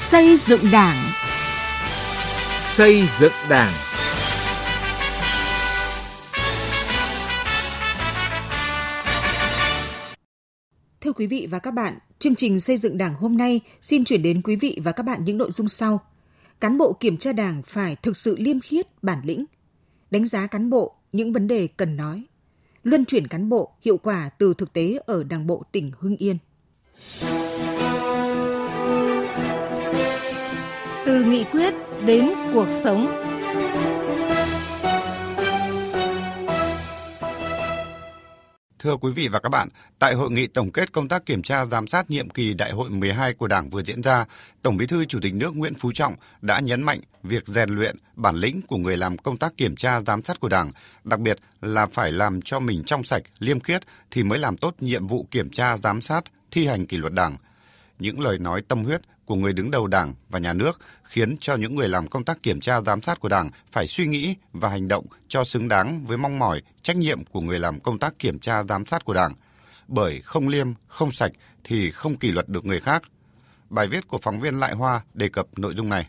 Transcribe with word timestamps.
Xây 0.00 0.36
dựng 0.36 0.60
Đảng. 0.72 0.96
Xây 2.64 3.02
dựng 3.18 3.32
Đảng. 3.50 3.72
Thưa 11.00 11.12
quý 11.12 11.26
vị 11.26 11.48
và 11.50 11.58
các 11.58 11.70
bạn, 11.70 11.98
chương 12.18 12.34
trình 12.34 12.60
xây 12.60 12.76
dựng 12.76 12.98
Đảng 12.98 13.14
hôm 13.14 13.36
nay 13.36 13.60
xin 13.80 14.04
chuyển 14.04 14.22
đến 14.22 14.42
quý 14.42 14.56
vị 14.56 14.78
và 14.84 14.92
các 14.92 15.02
bạn 15.02 15.24
những 15.24 15.38
nội 15.38 15.50
dung 15.50 15.68
sau. 15.68 16.00
Cán 16.60 16.78
bộ 16.78 16.96
kiểm 17.00 17.16
tra 17.16 17.32
Đảng 17.32 17.62
phải 17.62 17.96
thực 17.96 18.16
sự 18.16 18.36
liêm 18.38 18.60
khiết, 18.60 19.02
bản 19.02 19.20
lĩnh. 19.24 19.44
Đánh 20.10 20.26
giá 20.26 20.46
cán 20.46 20.70
bộ, 20.70 20.94
những 21.12 21.32
vấn 21.32 21.48
đề 21.48 21.66
cần 21.66 21.96
nói. 21.96 22.24
Luân 22.82 23.04
chuyển 23.04 23.26
cán 23.26 23.48
bộ 23.48 23.72
hiệu 23.82 23.98
quả 23.98 24.30
từ 24.38 24.54
thực 24.58 24.72
tế 24.72 24.98
ở 25.06 25.24
Đảng 25.24 25.46
bộ 25.46 25.62
tỉnh 25.72 25.92
Hưng 25.98 26.16
Yên. 26.16 26.38
Từ 31.10 31.24
nghị 31.24 31.44
quyết 31.44 31.74
đến 32.04 32.28
cuộc 32.54 32.68
sống. 32.70 33.06
Thưa 38.78 38.96
quý 38.96 39.12
vị 39.12 39.28
và 39.28 39.40
các 39.40 39.48
bạn, 39.48 39.68
tại 39.98 40.14
hội 40.14 40.30
nghị 40.30 40.46
tổng 40.46 40.72
kết 40.72 40.92
công 40.92 41.08
tác 41.08 41.26
kiểm 41.26 41.42
tra 41.42 41.64
giám 41.64 41.86
sát 41.86 42.10
nhiệm 42.10 42.30
kỳ 42.30 42.54
Đại 42.54 42.72
hội 42.72 42.90
12 42.90 43.34
của 43.34 43.48
Đảng 43.48 43.70
vừa 43.70 43.82
diễn 43.82 44.02
ra, 44.02 44.24
Tổng 44.62 44.76
Bí 44.76 44.86
thư 44.86 45.04
Chủ 45.04 45.18
tịch 45.22 45.34
nước 45.34 45.56
Nguyễn 45.56 45.74
Phú 45.74 45.92
Trọng 45.94 46.14
đã 46.40 46.60
nhấn 46.60 46.82
mạnh 46.82 47.00
việc 47.22 47.46
rèn 47.46 47.70
luyện 47.70 47.96
bản 48.14 48.36
lĩnh 48.36 48.60
của 48.62 48.76
người 48.76 48.96
làm 48.96 49.18
công 49.18 49.36
tác 49.36 49.56
kiểm 49.56 49.76
tra 49.76 50.00
giám 50.00 50.22
sát 50.22 50.40
của 50.40 50.48
Đảng, 50.48 50.70
đặc 51.04 51.20
biệt 51.20 51.38
là 51.60 51.86
phải 51.86 52.12
làm 52.12 52.42
cho 52.42 52.60
mình 52.60 52.82
trong 52.86 53.04
sạch, 53.04 53.22
liêm 53.38 53.60
khiết 53.60 53.82
thì 54.10 54.22
mới 54.22 54.38
làm 54.38 54.56
tốt 54.56 54.74
nhiệm 54.80 55.06
vụ 55.06 55.26
kiểm 55.30 55.50
tra 55.50 55.76
giám 55.76 56.00
sát, 56.00 56.24
thi 56.50 56.66
hành 56.66 56.86
kỷ 56.86 56.96
luật 56.96 57.12
Đảng. 57.12 57.36
Những 57.98 58.20
lời 58.20 58.38
nói 58.38 58.62
tâm 58.68 58.84
huyết 58.84 59.00
của 59.30 59.36
người 59.36 59.52
đứng 59.52 59.70
đầu 59.70 59.86
Đảng 59.86 60.14
và 60.30 60.38
nhà 60.38 60.52
nước 60.52 60.80
khiến 61.04 61.36
cho 61.40 61.54
những 61.54 61.74
người 61.74 61.88
làm 61.88 62.06
công 62.06 62.24
tác 62.24 62.42
kiểm 62.42 62.60
tra 62.60 62.80
giám 62.80 63.00
sát 63.00 63.20
của 63.20 63.28
Đảng 63.28 63.50
phải 63.72 63.86
suy 63.86 64.06
nghĩ 64.06 64.34
và 64.52 64.68
hành 64.68 64.88
động 64.88 65.04
cho 65.28 65.44
xứng 65.44 65.68
đáng 65.68 66.04
với 66.06 66.16
mong 66.16 66.38
mỏi, 66.38 66.62
trách 66.82 66.96
nhiệm 66.96 67.24
của 67.24 67.40
người 67.40 67.58
làm 67.58 67.80
công 67.80 67.98
tác 67.98 68.18
kiểm 68.18 68.38
tra 68.38 68.62
giám 68.62 68.86
sát 68.86 69.04
của 69.04 69.14
Đảng. 69.14 69.34
Bởi 69.88 70.20
không 70.24 70.48
liêm, 70.48 70.66
không 70.88 71.12
sạch 71.12 71.32
thì 71.64 71.90
không 71.90 72.16
kỷ 72.16 72.32
luật 72.32 72.48
được 72.48 72.64
người 72.64 72.80
khác. 72.80 73.02
Bài 73.68 73.86
viết 73.86 74.08
của 74.08 74.18
phóng 74.22 74.40
viên 74.40 74.60
Lại 74.60 74.74
Hoa 74.74 75.00
đề 75.14 75.28
cập 75.28 75.46
nội 75.56 75.74
dung 75.76 75.88
này. 75.88 76.06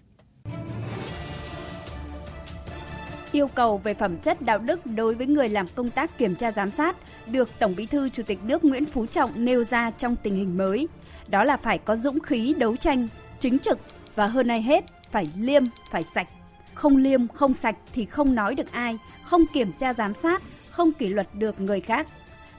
Yêu 3.31 3.47
cầu 3.47 3.77
về 3.77 3.93
phẩm 3.93 4.17
chất 4.17 4.41
đạo 4.41 4.57
đức 4.57 4.85
đối 4.85 5.15
với 5.15 5.27
người 5.27 5.49
làm 5.49 5.65
công 5.75 5.89
tác 5.89 6.17
kiểm 6.17 6.35
tra 6.35 6.51
giám 6.51 6.71
sát 6.71 6.95
được 7.27 7.49
Tổng 7.59 7.75
Bí 7.75 7.85
thư 7.85 8.09
Chủ 8.09 8.23
tịch 8.23 8.39
nước 8.43 8.63
Nguyễn 8.63 8.85
Phú 8.85 9.05
Trọng 9.05 9.45
nêu 9.45 9.63
ra 9.63 9.91
trong 9.91 10.15
tình 10.23 10.35
hình 10.35 10.57
mới– 10.57 10.87
đó 11.27 11.43
là 11.43 11.57
phải 11.57 11.77
có 11.77 11.95
dũng 11.95 12.19
khí 12.19 12.55
đấu 12.57 12.75
tranh, 12.75 13.07
chính 13.39 13.59
trực 13.59 13.79
và 14.15 14.27
hơn 14.27 14.47
ai 14.47 14.61
hết 14.61 14.85
phải 15.11 15.29
liêm, 15.39 15.63
phải 15.91 16.03
sạch. 16.15 16.27
Không 16.73 16.97
liêm, 16.97 17.27
không 17.27 17.53
sạch 17.53 17.75
thì 17.93 18.05
không 18.05 18.35
nói 18.35 18.55
được 18.55 18.71
ai, 18.71 18.97
không 19.23 19.41
kiểm 19.53 19.71
tra 19.77 19.93
giám 19.93 20.13
sát, 20.13 20.41
không 20.69 20.91
kỷ 20.91 21.07
luật 21.07 21.27
được 21.33 21.61
người 21.61 21.79
khác. 21.79 22.07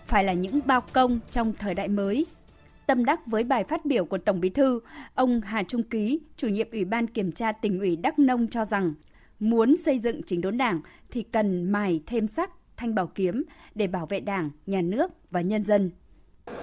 Phải 0.06 0.24
là 0.24 0.32
những 0.32 0.60
bao 0.64 0.80
công 0.92 1.20
trong 1.30 1.52
thời 1.58 1.74
đại 1.74 1.88
mới. 1.88 2.26
Tâm 2.86 3.04
đắc 3.04 3.26
với 3.26 3.44
bài 3.44 3.64
phát 3.64 3.84
biểu 3.84 4.04
của 4.04 4.18
Tổng 4.18 4.40
Bí 4.40 4.50
thư, 4.50 4.80
ông 5.14 5.40
Hà 5.40 5.62
Trung 5.62 5.82
Ký, 5.82 6.20
chủ 6.36 6.48
nhiệm 6.48 6.70
Ủy 6.72 6.84
ban 6.84 7.06
Kiểm 7.06 7.32
tra 7.32 7.52
tỉnh 7.52 7.80
ủy 7.80 7.96
Đắk 7.96 8.18
Nông 8.18 8.48
cho 8.48 8.64
rằng, 8.64 8.94
muốn 9.40 9.76
xây 9.76 9.98
dựng 9.98 10.22
chỉnh 10.22 10.40
đốn 10.40 10.58
đảng 10.58 10.80
thì 11.10 11.22
cần 11.22 11.72
mài 11.72 12.02
thêm 12.06 12.28
sắc 12.28 12.50
thanh 12.76 12.94
bảo 12.94 13.06
kiếm 13.06 13.44
để 13.74 13.86
bảo 13.86 14.06
vệ 14.06 14.20
đảng, 14.20 14.50
nhà 14.66 14.80
nước 14.80 15.10
và 15.30 15.40
nhân 15.40 15.64
dân. 15.64 15.90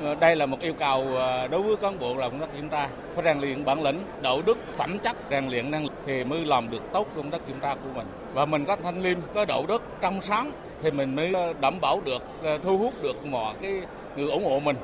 Ờ, 0.03 0.15
đây 0.15 0.35
là 0.35 0.45
một 0.45 0.59
yêu 0.59 0.73
cầu 0.73 1.15
ờ, 1.15 1.47
đối 1.47 1.61
với 1.61 1.75
cán 1.75 1.99
bộ 1.99 2.17
làm 2.17 2.31
công 2.31 2.39
tác 2.39 2.53
kiểm 2.55 2.69
tra 2.69 2.89
phải 3.15 3.25
rèn 3.25 3.39
luyện 3.39 3.65
bản 3.65 3.83
lĩnh, 3.83 3.99
đạo 4.21 4.41
đức, 4.45 4.57
phẩm 4.73 4.99
chất, 4.99 5.17
rèn 5.31 5.49
luyện 5.49 5.71
năng 5.71 5.83
lực 5.83 5.93
thì 6.05 6.23
mới 6.23 6.45
làm 6.45 6.71
được 6.71 6.83
tốt 6.93 7.07
công 7.15 7.31
tác 7.31 7.47
kiểm 7.47 7.59
tra 7.61 7.75
của 7.75 7.89
mình. 7.95 8.07
Và 8.33 8.45
mình 8.45 8.65
có 8.65 8.75
thanh 8.75 9.01
liêm, 9.01 9.17
có 9.33 9.45
đạo 9.45 9.65
đức 9.67 9.83
trong 10.01 10.21
sáng 10.21 10.51
thì 10.81 10.91
mình 10.91 11.15
mới 11.15 11.33
ờ, 11.33 11.53
đảm 11.61 11.81
bảo 11.81 12.01
được 12.05 12.23
thu 12.63 12.77
hút 12.77 12.93
được 13.03 13.25
mọi 13.25 13.55
cái 13.61 13.81
người 14.17 14.31
ủng 14.31 14.43
hộ 14.43 14.59
mình. 14.59 14.75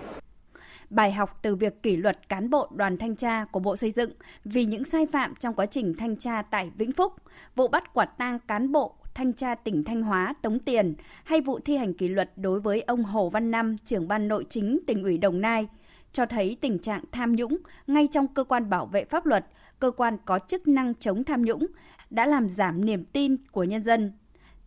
Bài 0.90 1.12
học 1.12 1.40
từ 1.42 1.56
việc 1.56 1.84
kỷ 1.84 1.96
luật 1.96 2.30
cán 2.30 2.50
bộ 2.50 2.68
đoàn 2.72 2.98
thanh 2.98 3.16
tra 3.16 3.46
của 3.52 3.59
Bộ 3.59 3.75
Xây 3.75 3.92
dựng 3.92 4.12
vì 4.46 4.66
những 4.66 4.86
sai 4.86 5.06
phạm 5.14 5.34
trong 5.40 5.54
quá 5.54 5.66
trình 5.66 5.94
thanh 6.00 6.16
tra 6.16 6.42
tại 6.42 6.72
Vĩnh 6.75 6.92
Phúc, 6.92 7.14
vụ 7.56 7.68
bắt 7.68 7.94
quả 7.94 8.06
tang 8.06 8.40
cán 8.48 8.72
bộ 8.72 8.96
thanh 9.16 9.34
tra 9.34 9.56
tỉnh 9.56 9.84
Thanh 9.84 10.02
Hóa 10.02 10.34
tống 10.42 10.59
tiền 10.59 10.96
hay 11.24 11.42
vụ 11.42 11.59
thi 11.59 11.78
hành 11.78 11.94
kỷ 11.94 12.08
luật 12.08 12.31
đối 12.36 12.59
với 12.59 12.81
ông 12.81 13.03
Hồ 13.03 13.30
Văn 13.30 13.52
Năm, 13.52 13.78
trưởng 13.86 14.08
ban 14.08 14.28
nội 14.28 14.46
chính 14.50 14.80
tỉnh 14.88 15.03
ủy 15.03 15.18
Đồng 15.18 15.42
Nai, 15.42 15.68
cho 16.14 16.26
thấy 16.26 16.58
tình 16.62 16.80
trạng 16.80 17.03
tham 17.12 17.36
nhũng 17.36 17.58
ngay 17.88 18.08
trong 18.12 18.28
cơ 18.28 18.44
quan 18.44 18.70
bảo 18.70 18.86
vệ 18.86 19.06
pháp 19.06 19.25
luật, 19.25 19.46
cơ 19.80 19.92
quan 19.92 20.18
có 20.25 20.40
chức 20.40 20.68
năng 20.68 20.96
chống 20.96 21.24
tham 21.24 21.42
nhũng 21.42 21.68
đã 22.09 22.25
làm 22.25 22.48
giảm 22.48 22.86
niềm 22.86 23.06
tin 23.06 23.38
của 23.52 23.64
nhân 23.64 23.84
dân. 23.84 24.12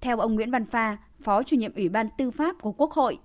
Theo 0.00 0.18
ông 0.18 0.34
Nguyễn 0.34 0.50
Văn 0.50 0.66
Pha, 0.66 0.96
Phó 1.20 1.42
chủ 1.42 1.56
nhiệm 1.56 1.74
Ủy 1.74 1.88
ban 1.88 2.08
Tư 2.18 2.30
pháp 2.30 2.56
của 2.60 2.72
Quốc 2.72 2.92
hội, 2.92 3.18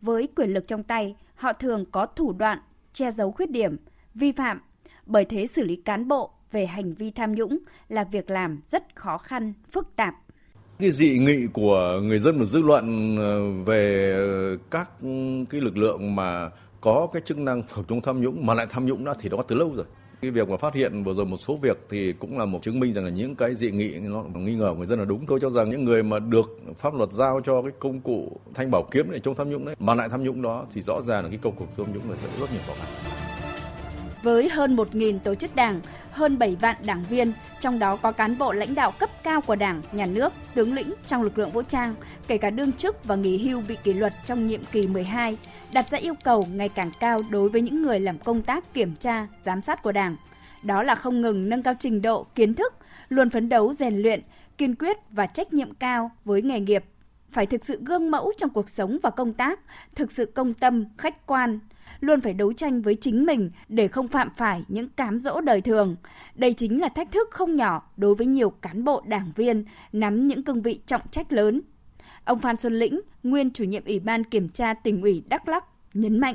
với 0.00 0.28
quyền 0.36 0.54
lực 0.54 0.68
trong 0.68 0.82
tay, 0.82 1.16
họ 1.34 1.52
thường 1.52 1.84
có 1.90 2.06
thủ 2.06 2.32
đoạn 2.32 2.58
che 2.92 3.10
giấu 3.10 3.32
khuyết 3.32 3.50
điểm, 3.50 3.76
vi 4.14 4.32
phạm, 4.32 4.60
bởi 5.06 5.24
thế 5.24 5.46
xử 5.46 5.64
lý 5.64 5.76
cán 5.76 6.08
bộ 6.08 6.30
về 6.52 6.66
hành 6.66 6.94
vi 6.94 7.10
tham 7.10 7.34
nhũng 7.34 7.58
là 7.88 8.04
việc 8.04 8.30
làm 8.30 8.60
rất 8.66 8.96
khó 8.96 9.18
khăn, 9.18 9.52
phức 9.72 9.96
tạp 9.96 10.14
cái 10.80 10.90
dị 10.90 11.18
nghị 11.18 11.46
của 11.52 12.00
người 12.02 12.18
dân 12.18 12.38
và 12.38 12.44
dư 12.44 12.62
luận 12.62 13.16
ờ, 13.16 13.50
về 13.64 14.16
các 14.70 14.90
cái 15.50 15.60
lực 15.60 15.76
lượng 15.76 16.16
mà 16.16 16.50
có 16.80 17.08
cái 17.12 17.22
chức 17.24 17.38
năng 17.38 17.62
phòng 17.62 17.84
chống 17.88 18.00
tham 18.00 18.20
nhũng 18.20 18.46
mà 18.46 18.54
lại 18.54 18.66
tham 18.70 18.86
nhũng 18.86 19.04
đó 19.04 19.14
thì 19.20 19.28
đó 19.28 19.38
từ 19.48 19.56
lâu 19.56 19.72
rồi. 19.74 19.86
Cái 20.22 20.30
việc 20.30 20.48
mà 20.48 20.56
phát 20.56 20.74
hiện 20.74 21.04
vừa 21.04 21.14
rồi 21.14 21.26
một 21.26 21.36
số 21.36 21.56
việc 21.56 21.78
thì 21.90 22.12
cũng 22.12 22.38
là 22.38 22.44
một 22.44 22.62
chứng 22.62 22.80
minh 22.80 22.92
rằng 22.92 23.04
là 23.04 23.10
những 23.10 23.34
cái 23.34 23.54
dị 23.54 23.70
nghị 23.70 23.94
nó 24.00 24.22
nghi 24.22 24.54
ngờ 24.54 24.74
người 24.78 24.86
dân 24.86 24.98
là 24.98 25.04
đúng. 25.04 25.26
Tôi 25.26 25.40
cho 25.40 25.50
rằng 25.50 25.70
những 25.70 25.84
người 25.84 26.02
mà 26.02 26.18
được 26.18 26.60
pháp 26.78 26.94
luật 26.94 27.12
giao 27.12 27.40
cho 27.44 27.62
cái 27.62 27.72
công 27.78 27.98
cụ 27.98 28.40
thanh 28.54 28.70
bảo 28.70 28.82
kiếm 28.90 29.10
để 29.10 29.18
chống 29.18 29.34
tham 29.34 29.50
nhũng 29.50 29.64
đấy, 29.64 29.76
mà 29.78 29.94
lại 29.94 30.08
tham 30.10 30.24
nhũng 30.24 30.42
đó 30.42 30.66
thì 30.74 30.82
rõ 30.82 31.02
ràng 31.02 31.24
là 31.24 31.28
cái 31.28 31.38
công 31.42 31.54
cuộc 31.56 31.66
tham 31.76 31.92
nhũng 31.92 32.10
là 32.10 32.16
sẽ 32.16 32.28
rất 32.40 32.52
nhiều 32.52 32.62
khó 32.66 32.72
khăn 32.78 33.09
với 34.22 34.48
hơn 34.48 34.76
1.000 34.76 35.18
tổ 35.18 35.34
chức 35.34 35.56
đảng, 35.56 35.80
hơn 36.10 36.38
7 36.38 36.56
vạn 36.60 36.76
đảng 36.84 37.02
viên, 37.02 37.32
trong 37.60 37.78
đó 37.78 37.96
có 37.96 38.12
cán 38.12 38.38
bộ 38.38 38.52
lãnh 38.52 38.74
đạo 38.74 38.92
cấp 38.98 39.10
cao 39.22 39.40
của 39.40 39.56
Đảng, 39.56 39.82
Nhà 39.92 40.06
nước, 40.06 40.32
tướng 40.54 40.74
lĩnh 40.74 40.94
trong 41.06 41.22
lực 41.22 41.38
lượng 41.38 41.50
vũ 41.50 41.62
trang, 41.62 41.94
kể 42.26 42.38
cả 42.38 42.50
đương 42.50 42.72
chức 42.72 43.04
và 43.04 43.16
nghỉ 43.16 43.38
hưu 43.38 43.62
bị 43.68 43.76
kỷ 43.84 43.92
luật 43.92 44.12
trong 44.26 44.46
nhiệm 44.46 44.60
kỳ 44.72 44.86
12, 44.86 45.36
đặt 45.72 45.90
ra 45.90 45.98
yêu 45.98 46.14
cầu 46.24 46.46
ngày 46.52 46.68
càng 46.68 46.90
cao 47.00 47.22
đối 47.30 47.48
với 47.48 47.60
những 47.60 47.82
người 47.82 48.00
làm 48.00 48.18
công 48.18 48.42
tác 48.42 48.74
kiểm 48.74 48.96
tra, 48.96 49.26
giám 49.44 49.62
sát 49.62 49.82
của 49.82 49.92
Đảng. 49.92 50.16
Đó 50.62 50.82
là 50.82 50.94
không 50.94 51.20
ngừng 51.20 51.48
nâng 51.48 51.62
cao 51.62 51.74
trình 51.80 52.02
độ, 52.02 52.26
kiến 52.34 52.54
thức, 52.54 52.74
luôn 53.08 53.30
phấn 53.30 53.48
đấu 53.48 53.72
rèn 53.72 54.02
luyện, 54.02 54.22
kiên 54.58 54.74
quyết 54.74 54.96
và 55.10 55.26
trách 55.26 55.52
nhiệm 55.52 55.74
cao 55.74 56.10
với 56.24 56.42
nghề 56.42 56.60
nghiệp 56.60 56.84
phải 57.32 57.46
thực 57.46 57.64
sự 57.64 57.80
gương 57.84 58.10
mẫu 58.10 58.32
trong 58.38 58.50
cuộc 58.50 58.68
sống 58.68 58.98
và 59.02 59.10
công 59.10 59.32
tác, 59.32 59.60
thực 59.94 60.12
sự 60.12 60.26
công 60.26 60.54
tâm, 60.54 60.84
khách 60.98 61.26
quan, 61.26 61.58
luôn 62.00 62.20
phải 62.20 62.34
đấu 62.34 62.52
tranh 62.52 62.82
với 62.82 62.94
chính 62.94 63.26
mình 63.26 63.50
để 63.68 63.88
không 63.88 64.08
phạm 64.08 64.28
phải 64.36 64.64
những 64.68 64.88
cám 64.88 65.20
dỗ 65.20 65.40
đời 65.40 65.60
thường. 65.60 65.96
Đây 66.34 66.52
chính 66.52 66.80
là 66.80 66.88
thách 66.88 67.12
thức 67.12 67.28
không 67.30 67.56
nhỏ 67.56 67.90
đối 67.96 68.14
với 68.14 68.26
nhiều 68.26 68.50
cán 68.50 68.84
bộ 68.84 69.02
đảng 69.06 69.32
viên 69.36 69.64
nắm 69.92 70.28
những 70.28 70.44
cương 70.44 70.62
vị 70.62 70.80
trọng 70.86 71.02
trách 71.10 71.32
lớn. 71.32 71.60
Ông 72.24 72.40
Phan 72.40 72.56
Xuân 72.56 72.78
Lĩnh, 72.78 73.00
nguyên 73.22 73.50
chủ 73.50 73.64
nhiệm 73.64 73.84
Ủy 73.84 74.00
ban 74.00 74.24
Kiểm 74.24 74.48
tra 74.48 74.74
tỉnh 74.74 75.02
ủy 75.02 75.22
Đắk 75.28 75.48
Lắk, 75.48 75.64
nhấn 75.94 76.18
mạnh. 76.20 76.34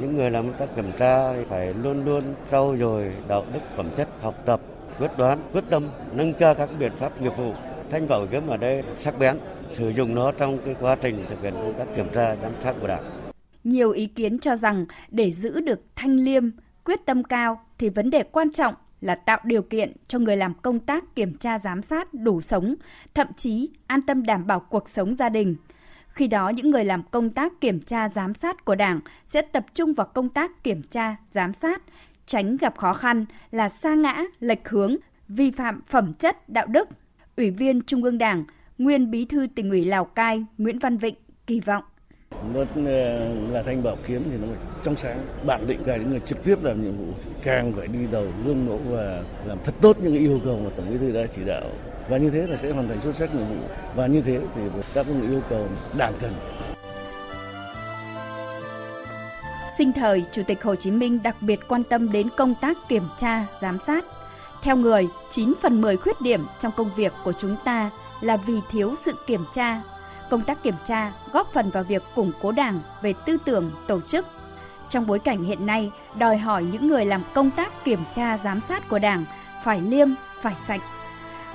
Những 0.00 0.16
người 0.16 0.30
làm 0.30 0.44
công 0.44 0.58
tác 0.58 0.76
kiểm 0.76 0.92
tra 0.98 1.32
phải 1.48 1.74
luôn 1.74 2.04
luôn 2.04 2.22
trau 2.50 2.76
dồi 2.76 3.12
đạo 3.28 3.44
đức 3.54 3.60
phẩm 3.76 3.86
chất, 3.96 4.08
học 4.22 4.34
tập, 4.46 4.60
quyết 4.98 5.10
đoán, 5.18 5.38
quyết 5.52 5.64
tâm, 5.70 5.88
nâng 6.14 6.34
cao 6.34 6.54
các 6.54 6.68
biện 6.78 6.92
pháp 6.98 7.22
nghiệp 7.22 7.36
vụ. 7.36 7.52
Thanh 7.90 8.08
bảo 8.08 8.26
kiếm 8.30 8.46
ở 8.46 8.56
đây 8.56 8.82
sắc 8.98 9.18
bén, 9.18 9.36
sử 9.72 9.88
dụng 9.88 10.14
nó 10.14 10.32
trong 10.32 10.58
cái 10.64 10.74
quá 10.80 10.96
trình 11.02 11.18
thực 11.28 11.42
hiện 11.42 11.54
công 11.54 11.74
tác 11.78 11.96
kiểm 11.96 12.06
tra 12.14 12.36
giám 12.42 12.52
sát 12.62 12.74
của 12.80 12.86
đảng. 12.86 13.23
Nhiều 13.64 13.90
ý 13.90 14.06
kiến 14.06 14.38
cho 14.38 14.56
rằng 14.56 14.86
để 15.10 15.30
giữ 15.30 15.60
được 15.60 15.80
thanh 15.96 16.16
liêm, 16.16 16.50
quyết 16.84 17.06
tâm 17.06 17.24
cao 17.24 17.60
thì 17.78 17.88
vấn 17.88 18.10
đề 18.10 18.22
quan 18.22 18.52
trọng 18.52 18.74
là 19.00 19.14
tạo 19.14 19.40
điều 19.44 19.62
kiện 19.62 19.92
cho 20.08 20.18
người 20.18 20.36
làm 20.36 20.54
công 20.54 20.80
tác 20.80 21.14
kiểm 21.16 21.34
tra 21.38 21.58
giám 21.58 21.82
sát 21.82 22.14
đủ 22.14 22.40
sống, 22.40 22.74
thậm 23.14 23.26
chí 23.36 23.70
an 23.86 24.02
tâm 24.02 24.22
đảm 24.22 24.46
bảo 24.46 24.60
cuộc 24.60 24.88
sống 24.88 25.16
gia 25.16 25.28
đình. 25.28 25.56
Khi 26.08 26.26
đó 26.26 26.48
những 26.48 26.70
người 26.70 26.84
làm 26.84 27.02
công 27.10 27.30
tác 27.30 27.60
kiểm 27.60 27.80
tra 27.80 28.08
giám 28.08 28.34
sát 28.34 28.64
của 28.64 28.74
Đảng 28.74 29.00
sẽ 29.26 29.42
tập 29.42 29.66
trung 29.74 29.94
vào 29.94 30.06
công 30.06 30.28
tác 30.28 30.64
kiểm 30.64 30.82
tra 30.82 31.16
giám 31.30 31.52
sát, 31.52 31.82
tránh 32.26 32.56
gặp 32.56 32.76
khó 32.78 32.92
khăn 32.92 33.24
là 33.50 33.68
sa 33.68 33.94
ngã, 33.94 34.24
lệch 34.40 34.68
hướng, 34.68 34.96
vi 35.28 35.50
phạm 35.50 35.80
phẩm 35.86 36.14
chất 36.14 36.48
đạo 36.48 36.66
đức. 36.66 36.88
Ủy 37.36 37.50
viên 37.50 37.80
Trung 37.82 38.02
ương 38.04 38.18
Đảng, 38.18 38.44
nguyên 38.78 39.10
Bí 39.10 39.24
thư 39.24 39.46
tỉnh 39.54 39.70
ủy 39.70 39.84
Lào 39.84 40.04
Cai 40.04 40.44
Nguyễn 40.58 40.78
Văn 40.78 40.96
Vịnh 40.96 41.14
kỳ 41.46 41.60
vọng 41.60 41.84
nó 42.54 42.60
ờ, 42.86 43.34
là 43.52 43.62
thanh 43.62 43.82
bảo 43.82 43.96
kiếm 44.06 44.22
thì 44.30 44.36
nó 44.36 44.48
trong 44.82 44.96
sáng. 44.96 45.26
Bản 45.46 45.60
định 45.66 45.78
cả 45.86 45.96
những 45.96 46.10
người 46.10 46.20
trực 46.20 46.44
tiếp 46.44 46.62
làm 46.62 46.82
nhiệm 46.82 46.96
vụ 46.96 47.12
thì 47.24 47.30
càng 47.42 47.72
phải 47.76 47.86
đi 47.86 47.98
đầu 48.10 48.26
gương 48.46 48.66
mẫu 48.66 48.80
và 48.90 49.22
làm 49.46 49.58
thật 49.64 49.74
tốt 49.80 49.96
những 50.00 50.14
yêu 50.14 50.40
cầu 50.44 50.60
mà 50.64 50.70
tổng 50.76 50.90
bí 50.90 50.98
thư 50.98 51.12
đã 51.12 51.26
chỉ 51.26 51.44
đạo. 51.44 51.62
Và 52.08 52.16
như 52.16 52.30
thế 52.30 52.46
là 52.46 52.56
sẽ 52.56 52.70
hoàn 52.70 52.88
thành 52.88 53.00
xuất 53.02 53.14
sắc 53.14 53.34
nhiệm 53.34 53.48
vụ. 53.48 53.66
Và 53.94 54.06
như 54.06 54.20
thế 54.20 54.40
thì 54.54 54.62
đáp 54.94 55.06
ứng 55.06 55.30
yêu 55.30 55.40
cầu 55.48 55.68
đảng 55.98 56.12
cần. 56.20 56.32
Sinh 59.78 59.92
thời 59.92 60.24
chủ 60.32 60.42
tịch 60.46 60.62
hồ 60.62 60.74
chí 60.74 60.90
minh 60.90 61.22
đặc 61.22 61.36
biệt 61.42 61.60
quan 61.68 61.84
tâm 61.84 62.12
đến 62.12 62.28
công 62.36 62.54
tác 62.60 62.76
kiểm 62.88 63.04
tra 63.20 63.46
giám 63.62 63.78
sát. 63.86 64.04
Theo 64.62 64.76
người, 64.76 65.08
9 65.30 65.52
phần 65.62 65.80
10 65.80 65.96
khuyết 65.96 66.20
điểm 66.20 66.46
trong 66.60 66.72
công 66.76 66.90
việc 66.96 67.12
của 67.24 67.32
chúng 67.32 67.56
ta 67.64 67.90
là 68.20 68.36
vì 68.36 68.60
thiếu 68.70 68.94
sự 69.04 69.12
kiểm 69.26 69.44
tra. 69.54 69.82
Công 70.30 70.42
tác 70.42 70.62
kiểm 70.62 70.74
tra 70.84 71.12
góp 71.32 71.52
phần 71.52 71.70
vào 71.70 71.82
việc 71.82 72.02
củng 72.14 72.32
cố 72.42 72.52
Đảng 72.52 72.80
về 73.02 73.14
tư 73.26 73.36
tưởng, 73.44 73.70
tổ 73.86 74.00
chức. 74.00 74.26
Trong 74.90 75.06
bối 75.06 75.18
cảnh 75.18 75.44
hiện 75.44 75.66
nay, 75.66 75.90
đòi 76.14 76.36
hỏi 76.38 76.64
những 76.64 76.88
người 76.88 77.04
làm 77.04 77.22
công 77.34 77.50
tác 77.50 77.84
kiểm 77.84 78.04
tra 78.14 78.38
giám 78.38 78.60
sát 78.60 78.88
của 78.88 78.98
Đảng 78.98 79.24
phải 79.64 79.80
liêm, 79.80 80.08
phải 80.42 80.54
sạch. 80.66 80.80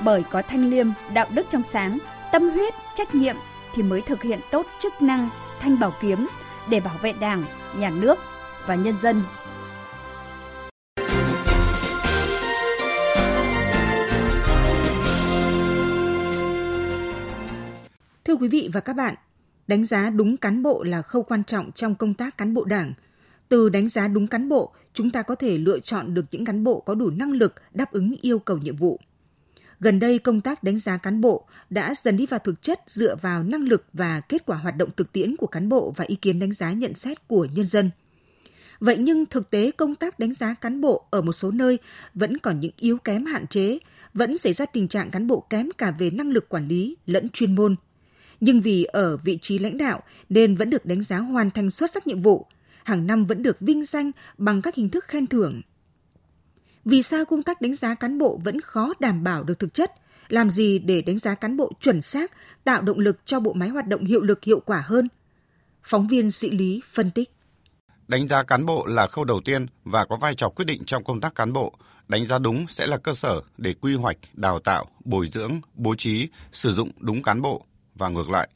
Bởi 0.04 0.24
có 0.24 0.42
thanh 0.42 0.70
liêm, 0.70 0.88
đạo 1.14 1.26
đức 1.30 1.46
trong 1.50 1.64
sáng, 1.72 1.98
tâm 2.32 2.50
huyết, 2.50 2.74
trách 2.96 3.16
nhiệm 3.16 3.36
thì 3.74 3.84
mới 3.84 4.02
thực 4.02 4.22
hiện 4.22 4.40
tốt 4.52 4.66
chức 4.80 5.02
năng 5.02 5.30
thanh 5.60 5.80
bảo 5.80 5.94
kiếm 6.02 6.28
để 6.70 6.80
bảo 6.80 6.96
vệ 7.02 7.14
Đảng, 7.14 7.44
nhà 7.78 7.90
nước 7.90 8.20
và 8.66 8.76
nhân 8.76 8.96
dân. 9.02 9.24
Quý 18.40 18.48
vị 18.48 18.70
và 18.74 18.80
các 18.80 18.94
bạn, 18.94 19.16
đánh 19.68 19.86
giá 19.86 20.10
đúng 20.10 20.38
cán 20.38 20.64
bộ 20.64 20.84
là 20.84 21.02
khâu 21.02 21.24
quan 21.24 21.44
trọng 21.44 21.72
trong 21.72 21.96
công 21.96 22.14
tác 22.14 22.38
cán 22.38 22.54
bộ 22.54 22.64
đảng. 22.64 22.94
Từ 23.50 23.70
đánh 23.70 23.90
giá 23.90 24.08
đúng 24.08 24.28
cán 24.28 24.50
bộ, 24.50 24.74
chúng 24.94 25.10
ta 25.10 25.22
có 25.22 25.36
thể 25.36 25.58
lựa 25.58 25.80
chọn 25.80 26.14
được 26.14 26.26
những 26.32 26.46
cán 26.46 26.64
bộ 26.64 26.80
có 26.80 26.96
đủ 26.96 27.10
năng 27.10 27.32
lực 27.32 27.56
đáp 27.74 27.92
ứng 27.92 28.16
yêu 28.22 28.40
cầu 28.40 28.58
nhiệm 28.58 28.76
vụ. 28.76 29.00
Gần 29.80 30.00
đây, 30.00 30.20
công 30.20 30.42
tác 30.42 30.64
đánh 30.64 30.80
giá 30.80 30.98
cán 30.98 31.22
bộ 31.22 31.46
đã 31.70 31.94
dần 31.94 32.18
đi 32.18 32.26
vào 32.26 32.40
thực 32.40 32.62
chất 32.62 32.82
dựa 32.88 33.16
vào 33.16 33.44
năng 33.44 33.62
lực 33.62 33.86
và 33.94 34.22
kết 34.22 34.46
quả 34.46 34.58
hoạt 34.58 34.76
động 34.76 34.90
thực 34.98 35.12
tiễn 35.12 35.36
của 35.36 35.48
cán 35.48 35.70
bộ 35.70 35.94
và 35.96 36.06
ý 36.08 36.16
kiến 36.16 36.40
đánh 36.40 36.54
giá 36.54 36.72
nhận 36.72 36.94
xét 36.94 37.28
của 37.28 37.48
nhân 37.56 37.66
dân. 37.66 37.92
Vậy 38.80 38.98
nhưng 39.00 39.26
thực 39.26 39.50
tế 39.50 39.72
công 39.72 39.96
tác 39.96 40.20
đánh 40.20 40.34
giá 40.34 40.54
cán 40.54 40.82
bộ 40.82 41.08
ở 41.10 41.22
một 41.22 41.32
số 41.32 41.52
nơi 41.52 41.80
vẫn 42.14 42.38
còn 42.38 42.60
những 42.60 42.72
yếu 42.78 42.98
kém 42.98 43.26
hạn 43.26 43.48
chế, 43.48 43.78
vẫn 44.14 44.38
xảy 44.38 44.54
ra 44.54 44.66
tình 44.66 44.88
trạng 44.88 45.12
cán 45.12 45.28
bộ 45.28 45.46
kém 45.50 45.70
cả 45.78 45.92
về 45.92 46.10
năng 46.10 46.30
lực 46.30 46.50
quản 46.50 46.68
lý 46.68 46.98
lẫn 47.06 47.30
chuyên 47.30 47.56
môn. 47.56 47.76
Nhưng 48.40 48.62
vì 48.62 48.84
ở 48.84 49.18
vị 49.18 49.38
trí 49.42 49.60
lãnh 49.60 49.78
đạo 49.78 50.04
nên 50.30 50.56
vẫn 50.56 50.70
được 50.70 50.86
đánh 50.86 51.04
giá 51.04 51.18
hoàn 51.18 51.52
thành 51.52 51.70
xuất 51.70 51.92
sắc 51.92 52.08
nhiệm 52.08 52.22
vụ, 52.22 52.46
hàng 52.84 53.08
năm 53.08 53.26
vẫn 53.26 53.44
được 53.44 53.58
vinh 53.60 53.86
danh 53.86 54.12
bằng 54.38 54.62
các 54.62 54.76
hình 54.76 54.90
thức 54.90 55.06
khen 55.08 55.28
thưởng, 55.28 55.62
vì 56.86 57.04
sao 57.04 57.26
công 57.26 57.44
tác 57.44 57.62
đánh 57.62 57.76
giá 57.76 57.96
cán 57.96 58.18
bộ 58.18 58.40
vẫn 58.44 58.62
khó 58.62 58.94
đảm 59.00 59.24
bảo 59.24 59.44
được 59.44 59.60
thực 59.60 59.74
chất? 59.74 59.92
Làm 60.28 60.50
gì 60.50 60.80
để 60.80 61.02
đánh 61.02 61.18
giá 61.18 61.36
cán 61.36 61.58
bộ 61.58 61.72
chuẩn 61.82 62.02
xác, 62.02 62.32
tạo 62.64 62.82
động 62.82 63.00
lực 63.00 63.18
cho 63.26 63.40
bộ 63.40 63.54
máy 63.54 63.70
hoạt 63.70 63.88
động 63.88 64.06
hiệu 64.06 64.22
lực 64.22 64.44
hiệu 64.44 64.60
quả 64.60 64.84
hơn? 64.86 65.08
Phóng 65.84 66.08
viên 66.08 66.32
Sĩ 66.32 66.52
Lý 66.52 66.82
phân 66.86 67.12
tích. 67.12 67.32
Đánh 68.08 68.28
giá 68.28 68.44
cán 68.44 68.66
bộ 68.66 68.86
là 68.86 69.08
khâu 69.08 69.26
đầu 69.26 69.42
tiên 69.46 69.66
và 69.84 70.06
có 70.06 70.18
vai 70.18 70.36
trò 70.36 70.50
quyết 70.50 70.66
định 70.66 70.84
trong 70.86 71.04
công 71.04 71.22
tác 71.22 71.36
cán 71.36 71.54
bộ. 71.54 71.74
Đánh 72.08 72.28
giá 72.28 72.40
đúng 72.40 72.66
sẽ 72.70 72.88
là 72.88 72.98
cơ 72.98 73.14
sở 73.14 73.42
để 73.58 73.74
quy 73.74 73.96
hoạch, 73.96 74.18
đào 74.34 74.60
tạo, 74.60 74.86
bồi 75.06 75.30
dưỡng, 75.34 75.52
bố 75.74 75.96
trí, 75.98 76.28
sử 76.52 76.74
dụng 76.74 76.90
đúng 77.00 77.24
cán 77.24 77.42
bộ 77.42 77.66
và 78.00 78.10
ngược 78.10 78.30
lại. 78.30 78.50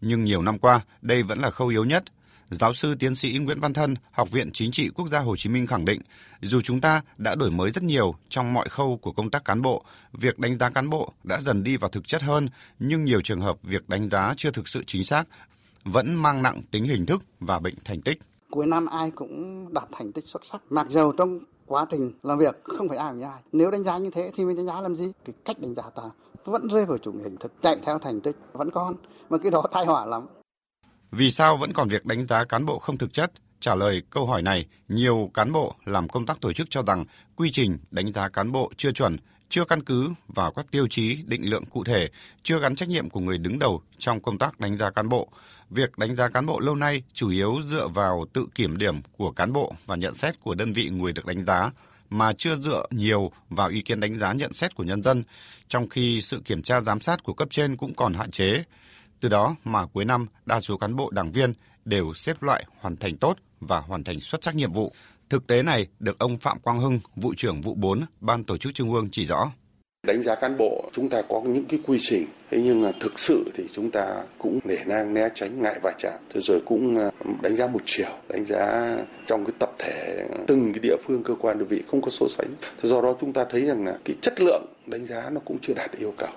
Nhưng 0.00 0.24
nhiều 0.24 0.42
năm 0.42 0.58
qua, 0.58 0.80
đây 1.02 1.22
vẫn 1.22 1.38
là 1.38 1.50
khâu 1.50 1.68
yếu 1.68 1.84
nhất 1.84 2.04
Giáo 2.50 2.74
sư 2.74 2.94
tiến 2.94 3.14
sĩ 3.14 3.38
Nguyễn 3.38 3.60
Văn 3.60 3.72
Thân, 3.72 3.94
Học 4.10 4.30
viện 4.30 4.50
Chính 4.52 4.70
trị 4.70 4.88
Quốc 4.94 5.08
gia 5.08 5.18
Hồ 5.18 5.36
Chí 5.36 5.48
Minh 5.48 5.66
khẳng 5.66 5.84
định, 5.84 6.00
dù 6.40 6.60
chúng 6.60 6.80
ta 6.80 7.02
đã 7.18 7.34
đổi 7.34 7.50
mới 7.50 7.70
rất 7.70 7.84
nhiều 7.84 8.14
trong 8.28 8.52
mọi 8.52 8.68
khâu 8.68 8.96
của 8.96 9.12
công 9.12 9.30
tác 9.30 9.44
cán 9.44 9.62
bộ, 9.62 9.84
việc 10.12 10.38
đánh 10.38 10.58
giá 10.58 10.70
cán 10.70 10.90
bộ 10.90 11.12
đã 11.24 11.40
dần 11.40 11.62
đi 11.62 11.76
vào 11.76 11.90
thực 11.90 12.08
chất 12.08 12.22
hơn, 12.22 12.48
nhưng 12.78 13.04
nhiều 13.04 13.20
trường 13.20 13.40
hợp 13.40 13.62
việc 13.62 13.88
đánh 13.88 14.10
giá 14.10 14.34
chưa 14.36 14.50
thực 14.50 14.68
sự 14.68 14.84
chính 14.86 15.04
xác, 15.04 15.24
vẫn 15.84 16.14
mang 16.14 16.42
nặng 16.42 16.60
tính 16.70 16.84
hình 16.84 17.06
thức 17.06 17.24
và 17.40 17.58
bệnh 17.58 17.74
thành 17.84 18.00
tích. 18.00 18.18
Cuối 18.50 18.66
năm 18.66 18.86
ai 18.86 19.10
cũng 19.10 19.68
đạt 19.74 19.88
thành 19.92 20.12
tích 20.12 20.24
xuất 20.26 20.42
sắc, 20.52 20.62
mặc 20.70 20.86
dầu 20.90 21.12
trong 21.12 21.38
quá 21.70 21.86
trình 21.90 22.12
làm 22.22 22.38
việc 22.38 22.64
không 22.64 22.88
phải 22.88 22.98
ai 22.98 23.12
với 23.12 23.22
ai. 23.22 23.40
Nếu 23.52 23.70
đánh 23.70 23.82
giá 23.82 23.98
như 23.98 24.10
thế 24.10 24.30
thì 24.34 24.44
mình 24.44 24.56
đánh 24.56 24.66
giá 24.66 24.80
làm 24.80 24.96
gì? 24.96 25.12
Cái 25.24 25.34
cách 25.44 25.56
đánh 25.60 25.74
giá 25.74 25.82
ta 25.96 26.02
vẫn 26.44 26.68
rơi 26.68 26.86
vào 26.86 26.98
chủ 26.98 27.12
nghĩa 27.12 27.24
hình 27.24 27.36
thức, 27.36 27.52
chạy 27.62 27.76
theo 27.82 27.98
thành 27.98 28.20
tích 28.20 28.36
vẫn 28.52 28.70
còn, 28.70 28.94
mà 29.30 29.38
cái 29.38 29.50
đó 29.50 29.66
tai 29.72 29.86
họa 29.86 30.06
lắm 30.06 30.26
vì 31.12 31.30
sao 31.30 31.56
vẫn 31.56 31.72
còn 31.72 31.88
việc 31.88 32.06
đánh 32.06 32.26
giá 32.26 32.44
cán 32.44 32.66
bộ 32.66 32.78
không 32.78 32.96
thực 32.96 33.12
chất? 33.12 33.32
Trả 33.60 33.74
lời 33.74 34.02
câu 34.10 34.26
hỏi 34.26 34.42
này, 34.42 34.66
nhiều 34.88 35.30
cán 35.34 35.52
bộ 35.52 35.74
làm 35.84 36.08
công 36.08 36.26
tác 36.26 36.40
tổ 36.40 36.52
chức 36.52 36.66
cho 36.70 36.82
rằng 36.82 37.04
quy 37.36 37.50
trình 37.52 37.78
đánh 37.90 38.12
giá 38.12 38.28
cán 38.28 38.52
bộ 38.52 38.70
chưa 38.76 38.92
chuẩn, 38.92 39.16
chưa 39.50 39.64
căn 39.64 39.82
cứ 39.82 40.12
vào 40.28 40.52
các 40.52 40.66
tiêu 40.70 40.86
chí 40.86 41.18
định 41.26 41.50
lượng 41.50 41.64
cụ 41.64 41.84
thể, 41.84 42.08
chưa 42.42 42.58
gắn 42.58 42.74
trách 42.74 42.88
nhiệm 42.88 43.10
của 43.10 43.20
người 43.20 43.38
đứng 43.38 43.58
đầu 43.58 43.82
trong 43.98 44.20
công 44.20 44.38
tác 44.38 44.60
đánh 44.60 44.78
giá 44.78 44.90
cán 44.90 45.08
bộ. 45.08 45.28
Việc 45.70 45.98
đánh 45.98 46.16
giá 46.16 46.28
cán 46.28 46.46
bộ 46.46 46.60
lâu 46.60 46.74
nay 46.74 47.02
chủ 47.12 47.30
yếu 47.30 47.60
dựa 47.70 47.88
vào 47.88 48.26
tự 48.32 48.46
kiểm 48.54 48.78
điểm 48.78 49.00
của 49.16 49.32
cán 49.32 49.52
bộ 49.52 49.74
và 49.86 49.96
nhận 49.96 50.14
xét 50.14 50.40
của 50.40 50.54
đơn 50.54 50.72
vị 50.72 50.88
người 50.88 51.12
được 51.12 51.26
đánh 51.26 51.44
giá, 51.44 51.70
mà 52.10 52.32
chưa 52.32 52.56
dựa 52.56 52.86
nhiều 52.90 53.32
vào 53.50 53.68
ý 53.68 53.80
kiến 53.80 54.00
đánh 54.00 54.18
giá 54.18 54.32
nhận 54.32 54.52
xét 54.52 54.74
của 54.74 54.84
nhân 54.84 55.02
dân, 55.02 55.22
trong 55.68 55.88
khi 55.88 56.20
sự 56.20 56.42
kiểm 56.44 56.62
tra 56.62 56.80
giám 56.80 57.00
sát 57.00 57.22
của 57.22 57.34
cấp 57.34 57.48
trên 57.50 57.76
cũng 57.76 57.94
còn 57.94 58.14
hạn 58.14 58.30
chế. 58.30 58.64
Từ 59.20 59.28
đó 59.28 59.56
mà 59.64 59.86
cuối 59.86 60.04
năm, 60.04 60.26
đa 60.46 60.60
số 60.60 60.76
cán 60.76 60.96
bộ 60.96 61.10
đảng 61.10 61.32
viên 61.32 61.52
đều 61.84 62.14
xếp 62.14 62.42
loại 62.42 62.64
hoàn 62.80 62.96
thành 62.96 63.16
tốt 63.16 63.36
và 63.60 63.80
hoàn 63.80 64.04
thành 64.04 64.20
xuất 64.20 64.44
sắc 64.44 64.54
nhiệm 64.54 64.72
vụ. 64.72 64.92
Thực 65.30 65.46
tế 65.46 65.62
này 65.62 65.86
được 66.00 66.18
ông 66.18 66.38
Phạm 66.38 66.58
Quang 66.58 66.78
Hưng, 66.78 67.00
vụ 67.16 67.34
trưởng 67.36 67.60
vụ 67.60 67.74
4, 67.74 68.00
Ban 68.20 68.44
Tổ 68.44 68.56
chức 68.56 68.74
Trung 68.74 68.94
ương 68.94 69.08
chỉ 69.12 69.26
rõ. 69.26 69.52
Đánh 70.06 70.22
giá 70.22 70.34
cán 70.34 70.56
bộ 70.58 70.90
chúng 70.92 71.08
ta 71.08 71.22
có 71.28 71.42
những 71.46 71.64
cái 71.64 71.80
quy 71.86 71.98
trình, 72.02 72.26
thế 72.50 72.58
nhưng 72.64 72.82
mà 72.82 72.92
thực 73.00 73.18
sự 73.18 73.50
thì 73.54 73.64
chúng 73.72 73.90
ta 73.90 74.24
cũng 74.38 74.60
nể 74.64 74.76
nang 74.86 75.14
né 75.14 75.28
tránh 75.34 75.62
ngại 75.62 75.78
va 75.82 75.92
chạm, 75.98 76.18
thế 76.34 76.40
rồi 76.44 76.62
cũng 76.66 76.98
à, 76.98 77.10
đánh 77.42 77.56
giá 77.56 77.66
một 77.66 77.80
chiều, 77.84 78.10
đánh 78.28 78.44
giá 78.44 78.96
trong 79.26 79.44
cái 79.44 79.54
tập 79.58 79.70
thể 79.78 80.26
từng 80.46 80.72
cái 80.72 80.80
địa 80.82 80.96
phương 81.06 81.22
cơ 81.24 81.34
quan 81.40 81.58
đơn 81.58 81.68
vị 81.68 81.82
không 81.90 82.02
có 82.02 82.10
so 82.10 82.26
sánh. 82.28 82.48
Do 82.82 83.02
đó 83.02 83.16
chúng 83.20 83.32
ta 83.32 83.44
thấy 83.50 83.60
rằng 83.60 83.86
là 83.86 83.98
cái 84.04 84.16
chất 84.22 84.40
lượng 84.40 84.66
đánh 84.86 85.06
giá 85.06 85.30
nó 85.30 85.40
cũng 85.44 85.58
chưa 85.62 85.74
đạt 85.74 85.90
yêu 85.98 86.14
cầu 86.18 86.30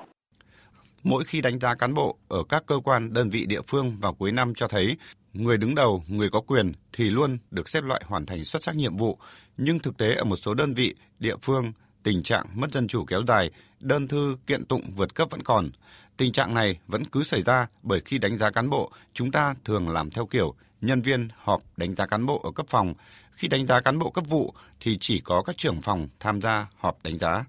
mỗi 1.04 1.24
khi 1.24 1.42
đánh 1.42 1.60
giá 1.60 1.76
cán 1.76 1.94
bộ 1.94 2.18
ở 2.28 2.44
các 2.50 2.64
cơ 2.66 2.80
quan 2.84 3.14
đơn 3.14 3.30
vị 3.30 3.46
địa 3.46 3.62
phương 3.68 3.98
vào 4.02 4.14
cuối 4.14 4.32
năm 4.32 4.54
cho 4.56 4.68
thấy 4.68 4.98
người 5.34 5.58
đứng 5.58 5.76
đầu, 5.76 6.04
người 6.08 6.30
có 6.30 6.42
quyền 6.42 6.72
thì 6.94 7.10
luôn 7.10 7.38
được 7.52 7.70
xếp 7.70 7.84
loại 7.84 8.02
hoàn 8.06 8.26
thành 8.26 8.46
xuất 8.46 8.64
sắc 8.64 8.76
nhiệm 8.76 8.98
vụ, 8.98 9.18
nhưng 9.58 9.80
thực 9.80 9.98
tế 9.98 10.16
ở 10.16 10.24
một 10.24 10.36
số 10.36 10.54
đơn 10.54 10.74
vị, 10.74 10.96
địa 11.20 11.36
phương, 11.42 11.72
tình 12.04 12.24
trạng 12.24 12.46
mất 12.54 12.72
dân 12.72 12.88
chủ 12.88 13.06
kéo 13.06 13.24
dài, 13.28 13.52
đơn 13.80 14.08
thư 14.08 14.38
kiện 14.48 14.66
tụng 14.66 14.92
vượt 14.96 15.16
cấp 15.16 15.28
vẫn 15.32 15.44
còn. 15.44 15.70
Tình 16.18 16.32
trạng 16.32 16.54
này 16.54 16.80
vẫn 16.88 17.06
cứ 17.06 17.24
xảy 17.24 17.42
ra 17.42 17.68
bởi 17.84 18.02
khi 18.06 18.18
đánh 18.18 18.38
giá 18.38 18.52
cán 18.52 18.70
bộ, 18.70 18.92
chúng 19.14 19.32
ta 19.32 19.56
thường 19.66 19.90
làm 19.90 20.12
theo 20.12 20.26
kiểu 20.26 20.56
nhân 20.82 21.02
viên 21.02 21.28
họp 21.38 21.62
đánh 21.78 21.96
giá 21.96 22.06
cán 22.06 22.26
bộ 22.26 22.42
ở 22.44 22.52
cấp 22.52 22.66
phòng. 22.70 22.94
Khi 23.32 23.48
đánh 23.48 23.68
giá 23.68 23.82
cán 23.82 24.00
bộ 24.00 24.10
cấp 24.10 24.24
vụ 24.28 24.54
thì 24.80 24.98
chỉ 25.02 25.20
có 25.20 25.44
các 25.44 25.58
trưởng 25.58 25.82
phòng 25.82 26.08
tham 26.20 26.42
gia 26.42 26.68
họp 26.76 27.04
đánh 27.04 27.18
giá 27.18 27.46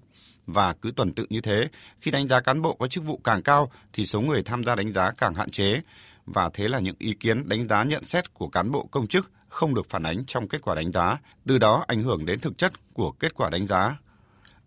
và 0.47 0.73
cứ 0.73 0.91
tuần 0.95 1.13
tự 1.13 1.25
như 1.29 1.41
thế, 1.41 1.67
khi 1.99 2.11
đánh 2.11 2.27
giá 2.27 2.39
cán 2.41 2.61
bộ 2.61 2.73
có 2.73 2.87
chức 2.87 3.03
vụ 3.03 3.19
càng 3.23 3.43
cao 3.43 3.71
thì 3.93 4.05
số 4.05 4.21
người 4.21 4.43
tham 4.43 4.63
gia 4.63 4.75
đánh 4.75 4.93
giá 4.93 5.11
càng 5.17 5.33
hạn 5.33 5.49
chế 5.49 5.81
và 6.25 6.49
thế 6.53 6.67
là 6.67 6.79
những 6.79 6.95
ý 6.99 7.13
kiến 7.13 7.49
đánh 7.49 7.67
giá 7.67 7.83
nhận 7.83 8.03
xét 8.03 8.33
của 8.33 8.47
cán 8.47 8.71
bộ 8.71 8.87
công 8.91 9.07
chức 9.07 9.31
không 9.47 9.73
được 9.73 9.89
phản 9.89 10.03
ánh 10.03 10.25
trong 10.25 10.47
kết 10.47 10.61
quả 10.61 10.75
đánh 10.75 10.91
giá, 10.91 11.17
từ 11.47 11.57
đó 11.57 11.83
ảnh 11.87 12.03
hưởng 12.03 12.25
đến 12.25 12.39
thực 12.39 12.57
chất 12.57 12.93
của 12.93 13.11
kết 13.11 13.35
quả 13.35 13.49
đánh 13.49 13.67
giá. 13.67 13.97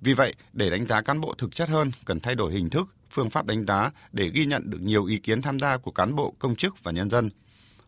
Vì 0.00 0.14
vậy, 0.14 0.34
để 0.52 0.70
đánh 0.70 0.86
giá 0.86 1.02
cán 1.02 1.20
bộ 1.20 1.34
thực 1.38 1.54
chất 1.54 1.68
hơn, 1.68 1.90
cần 2.04 2.20
thay 2.20 2.34
đổi 2.34 2.52
hình 2.52 2.70
thức, 2.70 2.88
phương 3.10 3.30
pháp 3.30 3.46
đánh 3.46 3.66
giá 3.66 3.90
để 4.12 4.30
ghi 4.34 4.46
nhận 4.46 4.70
được 4.70 4.80
nhiều 4.80 5.04
ý 5.04 5.18
kiến 5.18 5.42
tham 5.42 5.60
gia 5.60 5.76
của 5.76 5.90
cán 5.90 6.14
bộ 6.14 6.34
công 6.38 6.56
chức 6.56 6.82
và 6.82 6.92
nhân 6.92 7.10
dân. 7.10 7.30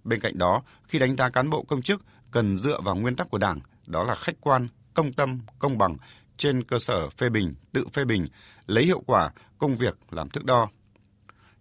Bên 0.05 0.21
cạnh 0.21 0.39
đó, 0.39 0.63
khi 0.89 0.99
đánh 0.99 1.17
giá 1.17 1.31
cán 1.31 1.51
bộ 1.51 1.63
công 1.63 1.83
chức 1.83 2.05
cần 2.31 2.59
dựa 2.59 2.81
vào 2.81 2.97
nguyên 2.97 3.17
tắc 3.17 3.31
của 3.31 3.39
Đảng, 3.39 3.61
đó 3.87 4.05
là 4.05 4.15
khách 4.15 4.41
quan, 4.41 4.69
công 4.95 5.13
tâm, 5.13 5.41
công 5.59 5.79
bằng 5.79 5.97
trên 6.37 6.65
cơ 6.65 6.79
sở 6.79 7.11
phê 7.11 7.29
bình, 7.29 7.55
tự 7.73 7.87
phê 7.93 8.05
bình, 8.05 8.27
lấy 8.67 8.85
hiệu 8.85 9.03
quả 9.07 9.31
công 9.59 9.77
việc 9.77 9.99
làm 10.11 10.31
thước 10.31 10.45
đo. 10.45 10.69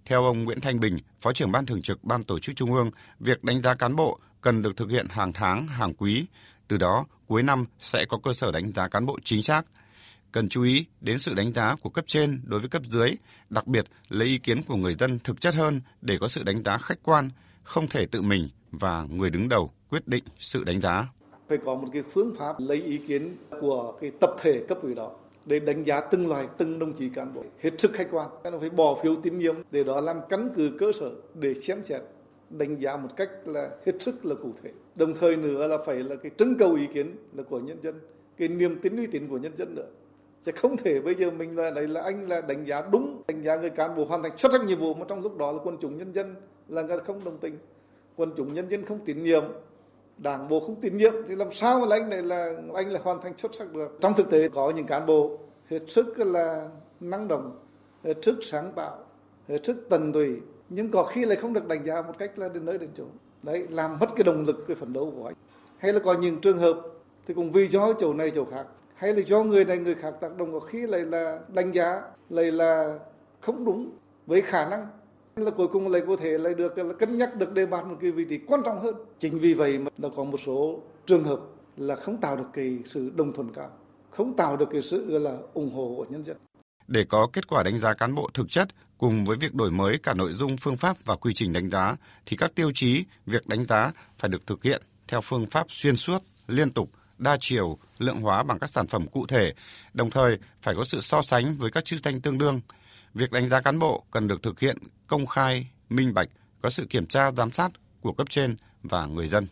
Theo 0.10 0.24
ông 0.24 0.44
Nguyễn 0.44 0.62
Thanh 0.62 0.80
Bình, 0.80 0.98
Phó 1.22 1.34
trưởng 1.34 1.52
Ban 1.52 1.66
Thường 1.66 1.82
trực 1.82 2.04
Ban 2.04 2.24
Tổ 2.24 2.40
chức 2.40 2.56
Trung 2.56 2.74
ương, 2.74 2.92
việc 3.20 3.44
đánh 3.44 3.62
giá 3.62 3.76
cán 3.76 3.96
bộ 3.96 4.20
cần 4.42 4.62
được 4.62 4.78
thực 4.78 4.90
hiện 4.90 5.06
hàng 5.10 5.34
tháng, 5.34 5.68
hàng 5.68 5.94
quý. 5.94 6.26
Từ 6.68 6.78
đó, 6.78 7.06
cuối 7.28 7.44
năm 7.44 7.66
sẽ 7.80 8.06
có 8.10 8.18
cơ 8.24 8.34
sở 8.34 8.52
đánh 8.52 8.72
giá 8.72 8.88
cán 8.88 9.06
bộ 9.06 9.18
chính 9.24 9.44
xác. 9.44 9.66
Cần 10.32 10.50
chú 10.50 10.64
ý 10.64 10.86
đến 11.02 11.20
sự 11.20 11.34
đánh 11.34 11.54
giá 11.54 11.76
của 11.76 11.90
cấp 11.90 12.06
trên 12.08 12.42
đối 12.44 12.60
với 12.60 12.70
cấp 12.70 12.82
dưới, 12.90 13.16
đặc 13.50 13.68
biệt 13.68 13.86
lấy 14.10 14.28
ý 14.28 14.38
kiến 14.38 14.62
của 14.68 14.76
người 14.76 14.94
dân 14.94 15.20
thực 15.20 15.42
chất 15.42 15.56
hơn 15.56 15.82
để 16.02 16.18
có 16.18 16.28
sự 16.28 16.44
đánh 16.44 16.64
giá 16.64 16.78
khách 16.78 17.00
quan, 17.04 17.30
không 17.64 17.88
thể 17.88 18.06
tự 18.06 18.22
mình 18.22 18.50
và 18.72 19.04
người 19.10 19.30
đứng 19.30 19.50
đầu 19.50 19.72
quyết 19.90 20.08
định 20.08 20.24
sự 20.40 20.64
đánh 20.64 20.82
giá 20.82 21.08
phải 21.50 21.58
có 21.66 21.76
một 21.76 21.88
cái 21.94 22.04
phương 22.14 22.36
pháp 22.40 22.56
lấy 22.60 22.82
ý 22.82 22.98
kiến 22.98 23.36
của 23.62 23.94
cái 24.02 24.12
tập 24.20 24.36
thể 24.42 24.66
cấp 24.68 24.78
ủy 24.82 24.96
đó 24.96 25.12
để 25.50 25.60
đánh 25.60 25.84
giá 25.84 26.02
từng 26.02 26.28
loài, 26.28 26.48
từng 26.58 26.80
đồng 26.80 26.94
chí 26.94 27.10
cán 27.10 27.34
bộ. 27.34 27.44
Hết 27.60 27.70
sức 27.78 27.94
khách 27.94 28.08
quan. 28.12 28.30
Nó 28.44 28.60
phải 28.60 28.70
bỏ 28.70 29.00
phiếu 29.04 29.16
tín 29.16 29.38
nhiệm, 29.40 29.56
để 29.72 29.84
đó 29.84 30.02
làm 30.02 30.18
căn 30.30 30.50
cứ 30.56 30.72
cơ 30.80 30.92
sở 31.00 31.12
để 31.36 31.54
xem 31.54 31.84
xét, 31.84 32.02
đánh 32.50 32.76
giá 32.80 32.98
một 32.98 33.10
cách 33.16 33.30
là 33.46 33.70
hết 33.86 33.94
sức 34.00 34.26
là 34.26 34.36
cụ 34.36 34.52
thể. 34.64 34.72
Đồng 34.96 35.14
thời 35.20 35.36
nữa 35.38 35.68
là 35.68 35.78
phải 35.86 36.04
là 36.04 36.16
cái 36.16 36.32
trưng 36.38 36.58
cầu 36.58 36.74
ý 36.74 36.88
kiến 36.94 37.16
là 37.34 37.44
của 37.44 37.60
nhân 37.60 37.78
dân, 37.82 37.96
cái 38.38 38.48
niềm 38.48 38.80
tin 38.82 38.98
uy 38.98 39.08
tín 39.08 39.28
của 39.28 39.38
nhân 39.38 39.52
dân 39.56 39.76
nữa. 39.76 39.88
Chứ 40.46 40.52
không 40.56 40.78
thể 40.78 41.02
bây 41.02 41.16
giờ 41.16 41.32
mình 41.32 41.58
là 41.58 41.72
đấy 41.72 41.88
là 41.88 42.02
anh 42.02 42.30
là 42.30 42.42
đánh 42.42 42.66
giá 42.66 42.82
đúng, 42.92 43.22
đánh 43.28 43.44
giá 43.44 43.56
người 43.56 43.70
cán 43.70 43.96
bộ 43.96 44.06
hoàn 44.06 44.24
thành 44.24 44.38
xuất 44.38 44.52
sắc 44.52 44.64
nhiệm 44.64 44.80
vụ 44.80 44.94
mà 44.94 45.06
trong 45.10 45.22
lúc 45.22 45.38
đó 45.38 45.52
là 45.52 45.58
quân 45.64 45.78
chúng 45.82 45.98
nhân 45.98 46.14
dân 46.14 46.36
là 46.68 46.82
người 46.82 47.00
không 47.00 47.24
đồng 47.26 47.38
tình. 47.38 47.58
Quân 48.16 48.32
chúng 48.38 48.54
nhân 48.54 48.70
dân 48.70 48.86
không 48.86 49.00
tín 49.06 49.24
nhiệm 49.24 49.44
đảng 50.22 50.48
bộ 50.48 50.60
không 50.60 50.82
tín 50.82 50.98
nhiệm 50.98 51.14
thì 51.28 51.36
làm 51.36 51.52
sao 51.52 51.80
mà 51.80 51.96
anh 51.96 52.10
này 52.10 52.24
là 52.24 52.54
anh 52.74 52.92
là 52.92 53.00
hoàn 53.04 53.22
thành 53.22 53.38
xuất 53.38 53.56
sắc 53.56 53.74
được 53.74 53.98
trong 54.02 54.14
thực 54.16 54.30
tế 54.30 54.50
có 54.50 54.72
những 54.76 54.86
cán 54.86 55.06
bộ 55.06 55.38
hết 55.70 55.80
sức 55.88 56.20
là 56.20 56.70
năng 57.00 57.28
động, 57.28 57.60
hết 58.04 58.14
sức 58.22 58.40
sáng 58.42 58.72
tạo, 58.76 58.98
hết 59.48 59.66
sức 59.66 59.88
tận 59.90 60.14
tụy, 60.14 60.38
nhưng 60.70 60.92
có 60.92 61.04
khi 61.04 61.26
lại 61.26 61.38
không 61.38 61.54
được 61.54 61.68
đánh 61.68 61.86
giá 61.86 62.02
một 62.02 62.14
cách 62.18 62.40
là 62.40 62.50
đến 62.50 62.66
nơi 62.66 62.78
đến 62.78 62.90
chỗ. 62.96 63.04
Đấy, 63.44 63.68
làm 63.70 63.98
mất 64.00 64.08
cái 64.16 64.24
động 64.24 64.44
lực, 64.48 64.66
cái 64.68 64.76
phấn 64.76 64.94
đấu 64.94 65.14
của 65.18 65.26
anh. 65.26 65.36
Hay 65.78 65.94
là 65.94 66.00
có 66.00 66.14
những 66.14 66.42
trường 66.42 66.58
hợp 66.58 66.82
thì 67.28 67.34
cũng 67.34 67.52
vì 67.52 67.68
do 67.68 67.94
chỗ 67.94 68.14
này 68.14 68.32
chỗ 68.36 68.46
khác, 68.46 68.66
hay 68.96 69.14
là 69.14 69.22
do 69.26 69.44
người 69.44 69.66
này 69.66 69.78
người 69.78 69.96
khác 69.96 70.14
tác 70.22 70.38
động 70.38 70.54
có 70.54 70.60
khi 70.60 70.88
lại 70.88 71.02
là 71.02 71.40
đánh 71.48 71.72
giá, 71.72 72.02
lại 72.30 72.52
là 72.52 73.00
không 73.42 73.66
đúng 73.66 73.92
với 74.26 74.42
khả 74.42 74.70
năng 74.70 74.88
là 75.42 75.52
cuối 75.52 75.68
cùng 75.68 75.88
lại 75.88 76.02
có 76.08 76.16
thể 76.16 76.38
lại 76.38 76.54
được 76.54 76.78
là 76.78 76.94
cân 76.94 77.18
nhắc 77.18 77.36
được 77.36 77.54
đề 77.54 77.66
bạt 77.66 77.86
một 77.86 77.96
cái 78.02 78.12
vị 78.12 78.26
trí 78.30 78.38
quan 78.48 78.62
trọng 78.66 78.84
hơn. 78.84 78.96
Chính 79.20 79.40
vì 79.40 79.54
vậy 79.54 79.78
mà 79.78 79.92
nó 79.98 80.10
có 80.10 80.24
một 80.24 80.40
số 80.46 80.82
trường 81.06 81.24
hợp 81.24 81.40
là 81.78 81.96
không 81.96 82.18
tạo 82.18 82.36
được 82.36 82.48
cái 82.54 82.80
sự 82.90 83.12
đồng 83.16 83.34
thuận 83.34 83.54
cao, 83.54 83.70
không 84.10 84.36
tạo 84.36 84.58
được 84.58 84.70
cái 84.72 84.82
sự 84.82 85.20
là 85.20 85.38
ủng 85.54 85.74
hộ 85.74 85.94
của 85.98 86.06
nhân 86.10 86.26
dân. 86.26 86.38
Để 86.88 87.06
có 87.10 87.28
kết 87.34 87.48
quả 87.48 87.64
đánh 87.64 87.80
giá 87.80 87.94
cán 87.94 88.16
bộ 88.16 88.30
thực 88.34 88.50
chất 88.50 88.68
cùng 88.98 89.26
với 89.26 89.38
việc 89.38 89.54
đổi 89.54 89.72
mới 89.72 89.98
cả 90.04 90.14
nội 90.14 90.34
dung, 90.34 90.58
phương 90.58 90.78
pháp 90.78 90.98
và 91.06 91.16
quy 91.16 91.34
trình 91.34 91.54
đánh 91.54 91.70
giá 91.70 91.96
thì 92.26 92.38
các 92.38 92.56
tiêu 92.56 92.72
chí 92.74 93.04
việc 93.26 93.48
đánh 93.48 93.66
giá 93.66 93.92
phải 94.18 94.30
được 94.30 94.48
thực 94.48 94.64
hiện 94.64 94.82
theo 95.08 95.22
phương 95.22 95.48
pháp 95.48 95.66
xuyên 95.70 95.96
suốt, 95.96 96.24
liên 96.48 96.72
tục, 96.72 96.90
đa 97.18 97.38
chiều, 97.40 97.78
lượng 98.00 98.22
hóa 98.22 98.44
bằng 98.44 98.60
các 98.60 98.70
sản 98.70 98.88
phẩm 98.88 99.08
cụ 99.08 99.26
thể, 99.28 99.54
đồng 99.94 100.10
thời 100.10 100.38
phải 100.62 100.76
có 100.76 100.84
sự 100.84 101.02
so 101.02 101.22
sánh 101.22 101.56
với 101.58 101.72
các 101.72 101.86
chức 101.86 102.00
danh 102.04 102.22
tương 102.22 102.38
đương. 102.38 102.62
Việc 103.20 103.32
đánh 103.32 103.50
giá 103.50 103.62
cán 103.62 103.80
bộ 103.80 104.04
cần 104.12 104.28
được 104.28 104.44
thực 104.44 104.60
hiện 104.60 104.78
công 105.08 105.26
khai, 105.26 105.68
minh 105.90 106.14
bạch, 106.14 106.30
có 106.62 106.70
sự 106.70 106.86
kiểm 106.90 107.06
tra 107.06 107.32
giám 107.32 107.52
sát 107.52 107.72
của 108.02 108.14
cấp 108.14 108.30
trên 108.30 108.56
và 108.84 109.06
người 109.06 109.28
dân. 109.28 109.48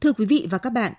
Thưa 0.00 0.12
quý 0.12 0.24
vị 0.24 0.46
và 0.50 0.58
các 0.58 0.70
bạn, 0.70 0.92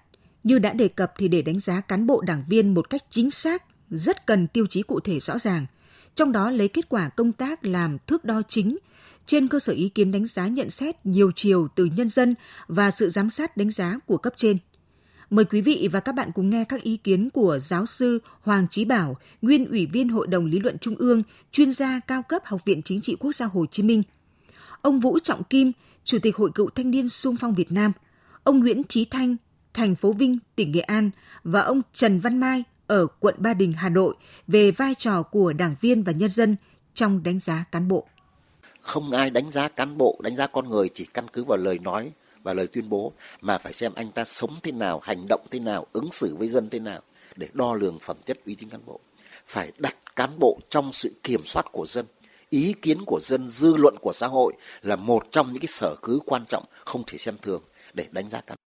như 0.44 0.60
đã 0.60 0.74
đề 0.74 0.88
cập 0.88 1.14
thì 1.18 1.28
để 1.28 1.42
đánh 1.42 1.60
giá 1.60 1.82
cán 1.82 2.08
bộ 2.08 2.22
đảng 2.22 2.44
viên 2.48 2.74
một 2.74 2.90
cách 2.90 3.02
chính 3.10 3.32
xác, 3.32 3.64
rất 3.90 4.26
cần 4.26 4.48
tiêu 4.48 4.66
chí 4.66 4.82
cụ 4.82 5.00
thể 5.00 5.20
rõ 5.20 5.38
ràng, 5.38 5.66
trong 6.16 6.32
đó 6.32 6.50
lấy 6.50 6.68
kết 6.68 6.90
quả 6.90 7.10
công 7.10 7.32
tác 7.32 7.66
làm 7.66 7.98
thước 8.08 8.26
đo 8.26 8.42
chính 8.48 8.78
trên 9.26 9.48
cơ 9.48 9.60
sở 9.60 9.74
ý 9.74 9.90
kiến 9.90 10.12
đánh 10.12 10.26
giá 10.26 10.48
nhận 10.48 10.70
xét 10.70 11.06
nhiều 11.06 11.32
chiều 11.36 11.68
từ 11.76 11.86
nhân 11.86 12.10
dân 12.10 12.36
và 12.68 12.92
sự 12.92 13.10
giám 13.10 13.30
sát 13.30 13.58
đánh 13.58 13.72
giá 13.72 14.00
của 14.06 14.18
cấp 14.18 14.34
trên. 14.36 14.58
Mời 15.30 15.46
quý 15.46 15.62
vị 15.62 15.90
và 15.92 16.00
các 16.00 16.16
bạn 16.16 16.32
cùng 16.36 16.50
nghe 16.50 16.64
các 16.64 16.82
ý 16.82 16.98
kiến 16.98 17.30
của 17.30 17.60
giáo 17.60 17.86
sư 17.86 18.20
Hoàng 18.42 18.68
Chí 18.72 18.86
Bảo, 18.86 19.18
nguyên 19.42 19.66
ủy 19.66 19.86
viên 19.86 20.10
Hội 20.10 20.28
đồng 20.28 20.46
Lý 20.46 20.60
luận 20.60 20.78
Trung 20.78 20.96
ương, 20.96 21.24
chuyên 21.52 21.74
gia 21.74 22.00
cao 22.00 22.24
cấp 22.24 22.42
Học 22.46 22.66
viện 22.66 22.82
Chính 22.82 23.02
trị 23.02 23.16
Quốc 23.20 23.32
gia 23.32 23.46
Hồ 23.46 23.66
Chí 23.72 23.84
Minh. 23.84 24.04
Ông 24.82 25.00
Vũ 25.00 25.20
Trọng 25.20 25.44
Kim, 25.44 25.72
Chủ 26.04 26.20
tịch 26.20 26.36
Hội 26.36 26.52
cựu 26.56 26.70
thanh 26.70 26.92
niên 26.92 27.10
sung 27.10 27.36
phong 27.36 27.56
Việt 27.56 27.72
Nam, 27.72 27.92
ông 28.44 28.60
Nguyễn 28.60 28.84
Trí 28.84 29.06
Thanh, 29.06 29.36
thành 29.74 29.96
phố 29.96 30.14
Vinh, 30.14 30.38
tỉnh 30.56 30.72
Nghệ 30.72 30.82
An 30.82 31.12
và 31.44 31.62
ông 31.62 31.82
Trần 31.94 32.20
Văn 32.20 32.40
Mai 32.40 32.64
ở 32.88 33.08
quận 33.20 33.36
Ba 33.38 33.54
Đình, 33.54 33.74
Hà 33.74 33.90
Nội 33.90 34.16
về 34.48 34.72
vai 34.72 34.96
trò 34.96 35.24
của 35.24 35.54
đảng 35.54 35.76
viên 35.82 36.04
và 36.04 36.12
nhân 36.12 36.30
dân 36.30 36.56
trong 36.94 37.24
đánh 37.24 37.40
giá 37.40 37.66
cán 37.72 37.88
bộ. 37.88 38.08
Không 38.82 39.12
ai 39.12 39.30
đánh 39.30 39.52
giá 39.52 39.68
cán 39.68 39.98
bộ, 39.98 40.20
đánh 40.24 40.36
giá 40.36 40.48
con 40.48 40.70
người 40.70 40.90
chỉ 40.90 41.06
căn 41.14 41.26
cứ 41.34 41.44
vào 41.44 41.58
lời 41.58 41.80
nói 41.80 42.12
và 42.44 42.54
lời 42.54 42.68
tuyên 42.68 42.90
bố 42.90 43.14
mà 43.42 43.58
phải 43.58 43.74
xem 43.74 43.92
anh 43.96 44.12
ta 44.12 44.26
sống 44.26 44.52
thế 44.64 44.72
nào, 44.72 45.00
hành 45.04 45.26
động 45.30 45.42
thế 45.52 45.60
nào, 45.60 45.88
ứng 45.94 46.12
xử 46.12 46.36
với 46.36 46.48
dân 46.48 46.70
thế 46.70 46.80
nào 46.80 47.02
để 47.36 47.48
đo 47.54 47.74
lường 47.74 48.00
phẩm 48.00 48.18
chất 48.26 48.38
uy 48.46 48.56
tín 48.56 48.70
cán 48.70 48.82
bộ. 48.86 49.00
Phải 49.46 49.72
đặt 49.78 49.96
cán 50.16 50.30
bộ 50.40 50.60
trong 50.70 50.94
sự 50.94 51.14
kiểm 51.24 51.42
soát 51.44 51.66
của 51.72 51.86
dân, 51.86 52.06
ý 52.50 52.74
kiến 52.82 52.98
của 53.06 53.20
dân, 53.22 53.50
dư 53.50 53.76
luận 53.78 53.96
của 54.02 54.12
xã 54.14 54.28
hội 54.28 54.54
là 54.82 54.96
một 54.96 55.32
trong 55.32 55.48
những 55.48 55.60
cái 55.60 55.68
sở 55.68 55.96
cứ 56.02 56.20
quan 56.26 56.44
trọng 56.50 56.64
không 56.86 57.04
thể 57.08 57.18
xem 57.18 57.36
thường 57.42 57.62
để 57.94 58.06
đánh 58.12 58.30
giá 58.30 58.42
cán 58.42 58.56
bộ. 58.58 58.64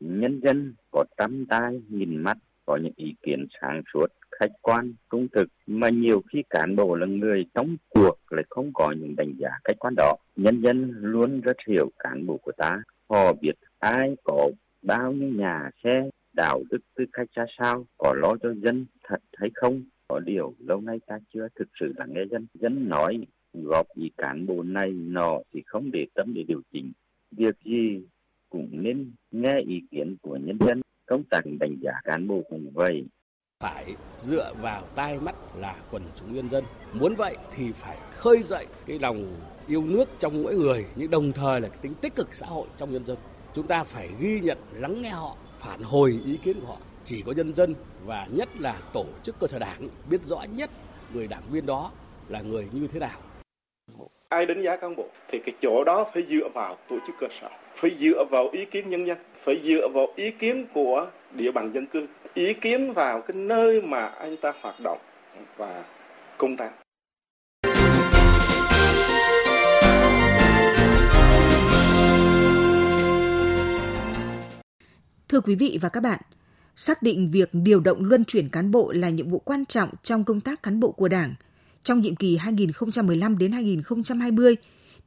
Nhân 0.00 0.40
dân 0.44 0.74
có 0.90 1.04
trăm 1.16 1.46
tai 1.48 1.72
nhìn 1.88 2.16
mắt, 2.16 2.36
có 2.66 2.78
những 2.82 2.92
ý 2.96 3.14
kiến 3.22 3.46
sáng 3.60 3.82
suốt, 3.94 4.06
khách 4.40 4.52
quan, 4.62 4.94
trung 5.10 5.26
thực 5.32 5.48
mà 5.66 5.88
nhiều 5.88 6.22
khi 6.32 6.42
cán 6.50 6.76
bộ 6.76 6.94
là 6.94 7.06
người 7.06 7.44
trong 7.54 7.76
cuộc 7.88 8.18
lại 8.30 8.44
không 8.50 8.70
có 8.74 8.94
những 9.00 9.16
đánh 9.16 9.34
giá 9.38 9.48
khách 9.64 9.78
quan 9.78 9.94
đó. 9.96 10.16
Nhân 10.36 10.60
dân 10.60 10.90
luôn 10.90 11.40
rất 11.40 11.56
hiểu 11.68 11.90
cán 11.98 12.26
bộ 12.26 12.36
của 12.36 12.52
ta, 12.56 12.82
họ 13.08 13.32
biết 13.32 13.54
ai 13.78 14.16
có 14.24 14.50
bao 14.82 15.12
nhiêu 15.12 15.28
nhà 15.28 15.70
xe, 15.84 16.08
đạo 16.32 16.62
đức 16.70 16.78
tư 16.96 17.04
cách 17.12 17.28
ra 17.34 17.44
sao, 17.58 17.86
có 17.98 18.14
lo 18.16 18.36
cho 18.42 18.54
dân 18.54 18.86
thật 19.08 19.20
hay 19.36 19.50
không. 19.54 19.82
Có 20.08 20.20
điều 20.20 20.54
lâu 20.58 20.80
nay 20.80 20.98
ta 21.06 21.18
chưa 21.34 21.48
thực 21.58 21.68
sự 21.80 21.92
là 21.96 22.06
nghe 22.06 22.24
dân. 22.30 22.46
Dân 22.54 22.88
nói 22.88 23.26
góp 23.52 23.86
ý 23.94 24.10
cán 24.16 24.46
bộ 24.46 24.62
này 24.62 24.92
nọ 24.92 25.38
thì 25.52 25.62
không 25.66 25.90
để 25.90 26.06
tâm 26.14 26.34
để 26.34 26.42
điều 26.42 26.60
chỉnh. 26.72 26.92
Việc 27.30 27.54
gì 27.64 28.02
cũng 28.50 28.68
nên 28.72 29.12
nghe 29.30 29.60
ý 29.60 29.82
kiến 29.90 30.16
của 30.22 30.36
nhân 30.36 30.58
dân. 30.66 30.80
Công 31.06 31.22
tác 31.30 31.40
đánh 31.60 31.76
giá 31.80 31.92
cán 32.04 32.28
bộ 32.28 32.42
cũng 32.48 32.70
vậy. 32.74 33.06
Phải 33.64 33.94
dựa 34.12 34.52
vào 34.60 34.82
tai 34.94 35.18
mắt 35.18 35.34
là 35.56 35.74
quần 35.90 36.02
chúng 36.16 36.34
nhân 36.34 36.48
dân. 36.48 36.64
Muốn 36.92 37.14
vậy 37.14 37.36
thì 37.56 37.72
phải 37.72 37.96
khơi 38.16 38.42
dậy 38.42 38.66
cái 38.86 38.98
lòng 38.98 39.36
yêu 39.66 39.82
nước 39.86 40.04
trong 40.18 40.42
mỗi 40.42 40.54
người 40.54 40.86
nhưng 40.96 41.10
đồng 41.10 41.32
thời 41.32 41.60
là 41.60 41.68
cái 41.68 41.78
tính 41.82 41.94
tích 42.00 42.14
cực 42.14 42.34
xã 42.34 42.46
hội 42.46 42.66
trong 42.76 42.92
nhân 42.92 43.04
dân. 43.04 43.16
Chúng 43.54 43.66
ta 43.66 43.84
phải 43.84 44.08
ghi 44.20 44.40
nhận, 44.40 44.58
lắng 44.72 45.02
nghe 45.02 45.10
họ, 45.10 45.36
phản 45.58 45.82
hồi 45.82 46.20
ý 46.26 46.38
kiến 46.44 46.60
của 46.60 46.66
họ. 46.66 46.76
Chỉ 47.04 47.22
có 47.26 47.32
nhân 47.32 47.54
dân 47.54 47.74
và 48.06 48.26
nhất 48.30 48.48
là 48.58 48.80
tổ 48.92 49.04
chức 49.22 49.38
cơ 49.40 49.46
sở 49.46 49.58
đảng 49.58 49.88
biết 50.10 50.22
rõ 50.22 50.42
nhất 50.56 50.70
người 51.14 51.26
đảng 51.26 51.42
viên 51.50 51.66
đó 51.66 51.90
là 52.28 52.40
người 52.40 52.68
như 52.72 52.88
thế 52.92 53.00
nào. 53.00 53.18
Ai 54.28 54.46
đánh 54.46 54.62
giá 54.62 54.76
cán 54.76 54.96
bộ 54.96 55.08
thì 55.30 55.38
cái 55.46 55.54
chỗ 55.62 55.84
đó 55.84 56.10
phải 56.14 56.22
dựa 56.30 56.48
vào 56.54 56.76
tổ 56.88 56.96
chức 57.06 57.16
cơ 57.20 57.26
sở, 57.40 57.48
phải 57.74 57.90
dựa 58.00 58.24
vào 58.30 58.48
ý 58.52 58.64
kiến 58.64 58.90
nhân 58.90 59.06
dân, 59.06 59.18
phải 59.44 59.60
dựa 59.64 59.88
vào 59.88 60.06
ý 60.16 60.30
kiến 60.30 60.66
của 60.74 61.06
địa 61.34 61.52
bàn 61.52 61.72
dân 61.74 61.86
cư, 61.86 62.06
ý 62.34 62.54
kiến 62.54 62.92
vào 62.92 63.20
cái 63.20 63.36
nơi 63.36 63.82
mà 63.82 64.06
anh 64.06 64.36
ta 64.36 64.52
hoạt 64.60 64.80
động 64.80 64.98
và 65.56 65.84
công 66.38 66.56
tác. 66.56 66.70
Thưa 75.28 75.40
quý 75.40 75.54
vị 75.54 75.78
và 75.80 75.88
các 75.88 76.00
bạn, 76.00 76.20
xác 76.76 77.02
định 77.02 77.30
việc 77.30 77.48
điều 77.52 77.80
động 77.80 78.04
luân 78.04 78.24
chuyển 78.24 78.48
cán 78.48 78.70
bộ 78.70 78.92
là 78.92 79.08
nhiệm 79.08 79.30
vụ 79.30 79.38
quan 79.38 79.66
trọng 79.66 79.88
trong 80.02 80.24
công 80.24 80.40
tác 80.40 80.62
cán 80.62 80.80
bộ 80.80 80.92
của 80.92 81.08
Đảng. 81.08 81.34
Trong 81.82 82.00
nhiệm 82.00 82.16
kỳ 82.16 82.36
2015 82.36 83.38
đến 83.38 83.52
2020, 83.52 84.56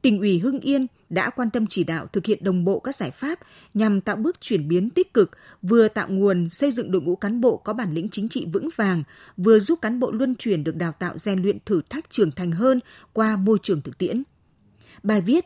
tỉnh 0.02 0.20
ủy 0.20 0.38
Hưng 0.38 0.60
Yên 0.60 0.86
đã 1.10 1.30
quan 1.30 1.50
tâm 1.50 1.66
chỉ 1.66 1.84
đạo 1.84 2.06
thực 2.12 2.26
hiện 2.26 2.44
đồng 2.44 2.64
bộ 2.64 2.80
các 2.80 2.94
giải 2.94 3.10
pháp 3.10 3.38
nhằm 3.74 4.00
tạo 4.00 4.16
bước 4.16 4.40
chuyển 4.40 4.68
biến 4.68 4.90
tích 4.90 5.14
cực, 5.14 5.30
vừa 5.62 5.88
tạo 5.88 6.08
nguồn 6.10 6.50
xây 6.50 6.70
dựng 6.70 6.92
đội 6.92 7.02
ngũ 7.02 7.16
cán 7.16 7.40
bộ 7.40 7.56
có 7.56 7.72
bản 7.72 7.92
lĩnh 7.92 8.08
chính 8.08 8.28
trị 8.28 8.46
vững 8.52 8.68
vàng, 8.76 9.02
vừa 9.36 9.60
giúp 9.60 9.78
cán 9.82 10.00
bộ 10.00 10.12
luân 10.12 10.34
chuyển 10.36 10.64
được 10.64 10.76
đào 10.76 10.92
tạo 10.92 11.18
rèn 11.18 11.42
luyện 11.42 11.58
thử 11.66 11.82
thách 11.90 12.10
trưởng 12.10 12.32
thành 12.32 12.52
hơn 12.52 12.80
qua 13.12 13.36
môi 13.36 13.58
trường 13.62 13.82
thực 13.82 13.98
tiễn. 13.98 14.22
Bài 15.02 15.20
viết 15.20 15.44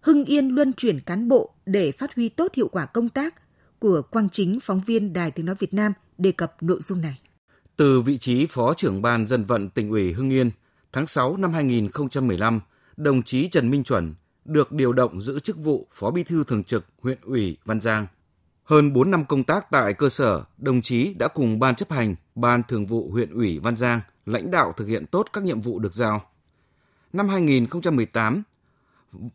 Hưng 0.00 0.24
Yên 0.24 0.48
luân 0.48 0.72
chuyển 0.72 1.00
cán 1.00 1.28
bộ 1.28 1.54
để 1.66 1.92
phát 1.92 2.14
huy 2.14 2.28
tốt 2.28 2.54
hiệu 2.54 2.68
quả 2.68 2.86
công 2.86 3.08
tác 3.08 3.34
của 3.78 4.02
Quang 4.02 4.28
Chính, 4.28 4.60
phóng 4.60 4.80
viên 4.86 5.12
Đài 5.12 5.30
Tiếng 5.30 5.46
Nói 5.46 5.56
Việt 5.58 5.74
Nam 5.74 5.92
đề 6.18 6.32
cập 6.32 6.62
nội 6.62 6.78
dung 6.82 7.00
này. 7.00 7.20
Từ 7.76 8.00
vị 8.00 8.18
trí 8.18 8.46
Phó 8.46 8.74
trưởng 8.74 9.02
Ban 9.02 9.26
Dân 9.26 9.44
vận 9.44 9.70
tỉnh 9.70 9.90
ủy 9.90 10.12
Hưng 10.12 10.30
Yên, 10.30 10.50
tháng 10.92 11.06
6 11.06 11.36
năm 11.36 11.52
2015, 11.52 12.60
đồng 12.96 13.22
chí 13.22 13.48
Trần 13.48 13.70
Minh 13.70 13.84
Chuẩn 13.84 14.14
được 14.44 14.72
điều 14.72 14.92
động 14.92 15.20
giữ 15.20 15.40
chức 15.40 15.56
vụ 15.56 15.86
Phó 15.92 16.10
Bí 16.10 16.22
thư 16.22 16.44
Thường 16.44 16.64
trực 16.64 16.84
huyện 17.02 17.18
ủy 17.22 17.56
Văn 17.64 17.80
Giang. 17.80 18.06
Hơn 18.64 18.92
4 18.92 19.10
năm 19.10 19.24
công 19.24 19.44
tác 19.44 19.70
tại 19.70 19.94
cơ 19.94 20.08
sở, 20.08 20.44
đồng 20.58 20.82
chí 20.82 21.14
đã 21.14 21.28
cùng 21.28 21.58
Ban 21.58 21.74
chấp 21.74 21.90
hành, 21.90 22.14
Ban 22.34 22.62
thường 22.62 22.86
vụ 22.86 23.10
huyện 23.10 23.30
ủy 23.30 23.58
Văn 23.58 23.76
Giang 23.76 24.00
lãnh 24.26 24.50
đạo 24.50 24.72
thực 24.76 24.88
hiện 24.88 25.06
tốt 25.06 25.26
các 25.32 25.44
nhiệm 25.44 25.60
vụ 25.60 25.78
được 25.78 25.92
giao. 25.92 26.22
Năm 27.12 27.28
2018, 27.28 28.42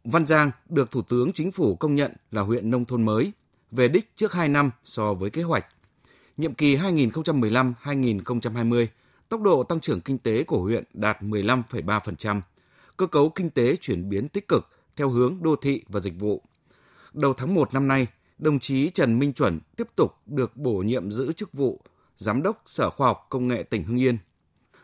Văn 0.04 0.28
Giang 0.28 0.52
được 0.70 0.92
Thủ 0.92 1.02
tướng 1.02 1.34
Chính 1.34 1.52
phủ 1.52 1.76
công 1.76 1.96
nhận 1.96 2.12
là 2.32 2.42
huyện 2.42 2.72
nông 2.72 2.86
thôn 2.86 3.06
mới, 3.06 3.32
về 3.72 3.88
đích 3.88 4.16
trước 4.16 4.34
2 4.34 4.48
năm 4.48 4.72
so 4.84 5.14
với 5.14 5.30
kế 5.30 5.44
hoạch. 5.44 5.66
Nhiệm 6.38 6.54
kỳ 6.54 6.76
2015-2020, 6.76 8.88
tốc 9.30 9.42
độ 9.42 9.64
tăng 9.64 9.80
trưởng 9.80 10.02
kinh 10.02 10.18
tế 10.18 10.44
của 10.44 10.62
huyện 10.62 10.84
đạt 10.94 11.22
15,3%, 11.22 12.42
cơ 13.00 13.08
cấu 13.08 13.30
kinh 13.30 13.50
tế 13.50 13.76
chuyển 13.76 14.10
biến 14.10 14.30
tích 14.30 14.48
cực 14.48 14.70
theo 14.96 15.10
hướng 15.10 15.44
đô 15.44 15.56
thị 15.56 15.84
và 15.88 16.00
dịch 16.00 16.20
vụ. 16.20 16.44
Đầu 17.14 17.34
tháng 17.34 17.54
1 17.54 17.74
năm 17.74 17.88
nay, 17.88 18.08
đồng 18.38 18.60
chí 18.60 18.90
Trần 18.90 19.20
Minh 19.20 19.34
Chuẩn 19.34 19.60
tiếp 19.78 19.88
tục 19.96 20.16
được 20.26 20.58
bổ 20.58 20.74
nhiệm 20.74 21.12
giữ 21.12 21.32
chức 21.32 21.54
vụ 21.54 21.82
Giám 22.18 22.44
đốc 22.44 22.62
Sở 22.66 22.90
Khoa 22.90 23.08
học 23.08 23.28
Công 23.30 23.48
nghệ 23.48 23.64
tỉnh 23.64 23.84
Hưng 23.84 24.00
Yên. 24.00 24.18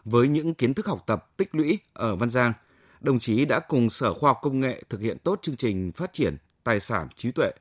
Với 0.06 0.28
những 0.28 0.54
kiến 0.54 0.74
thức 0.74 0.86
học 0.86 1.04
tập 1.08 1.38
tích 1.38 1.56
lũy 1.56 1.80
ở 1.94 2.16
Văn 2.16 2.30
Giang, 2.30 2.54
đồng 3.02 3.20
chí 3.20 3.46
đã 3.46 3.60
cùng 3.60 3.90
Sở 3.90 4.14
Khoa 4.14 4.30
học 4.30 4.40
Công 4.42 4.60
nghệ 4.60 4.84
thực 4.90 5.02
hiện 5.02 5.18
tốt 5.24 5.40
chương 5.42 5.56
trình 5.56 5.92
phát 5.92 6.14
triển 6.14 6.38
tài 6.64 6.80
sản 6.80 7.08
trí 7.16 7.32
tuệ, 7.32 7.52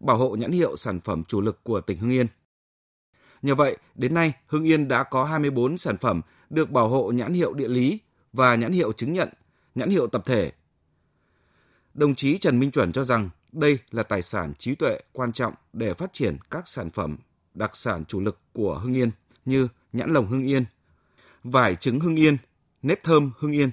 bảo 0.00 0.16
hộ 0.16 0.36
nhãn 0.36 0.52
hiệu 0.52 0.76
sản 0.76 1.00
phẩm 1.00 1.24
chủ 1.28 1.40
lực 1.40 1.64
của 1.64 1.80
tỉnh 1.80 1.98
Hưng 1.98 2.10
Yên. 2.10 2.26
Nhờ 3.42 3.54
vậy, 3.54 3.76
đến 3.94 4.14
nay 4.14 4.32
Hưng 4.46 4.64
Yên 4.64 4.88
đã 4.88 5.02
có 5.02 5.24
24 5.24 5.78
sản 5.78 5.96
phẩm 5.96 6.20
được 6.50 6.70
bảo 6.70 6.88
hộ 6.88 7.12
nhãn 7.12 7.32
hiệu 7.32 7.54
địa 7.54 7.68
lý 7.68 7.98
và 8.32 8.54
nhãn 8.54 8.72
hiệu 8.72 8.92
chứng 8.92 9.12
nhận, 9.12 9.28
nhãn 9.74 9.90
hiệu 9.90 10.06
tập 10.06 10.22
thể. 10.24 10.52
Đồng 11.94 12.14
chí 12.14 12.38
Trần 12.38 12.58
Minh 12.58 12.70
Chuẩn 12.70 12.92
cho 12.92 13.04
rằng 13.04 13.28
đây 13.52 13.78
là 13.90 14.02
tài 14.02 14.22
sản 14.22 14.52
trí 14.58 14.74
tuệ 14.74 15.00
quan 15.12 15.32
trọng 15.32 15.54
để 15.72 15.94
phát 15.94 16.12
triển 16.12 16.36
các 16.50 16.68
sản 16.68 16.90
phẩm 16.90 17.16
đặc 17.54 17.76
sản 17.76 18.04
chủ 18.04 18.20
lực 18.20 18.40
của 18.52 18.78
Hưng 18.78 18.94
Yên 18.94 19.10
như 19.44 19.68
nhãn 19.92 20.12
lồng 20.12 20.26
Hưng 20.26 20.46
Yên, 20.48 20.64
vải 21.44 21.76
trứng 21.76 22.00
Hưng 22.00 22.16
Yên, 22.16 22.36
nếp 22.82 23.02
thơm 23.02 23.32
Hưng 23.38 23.52
Yên. 23.52 23.70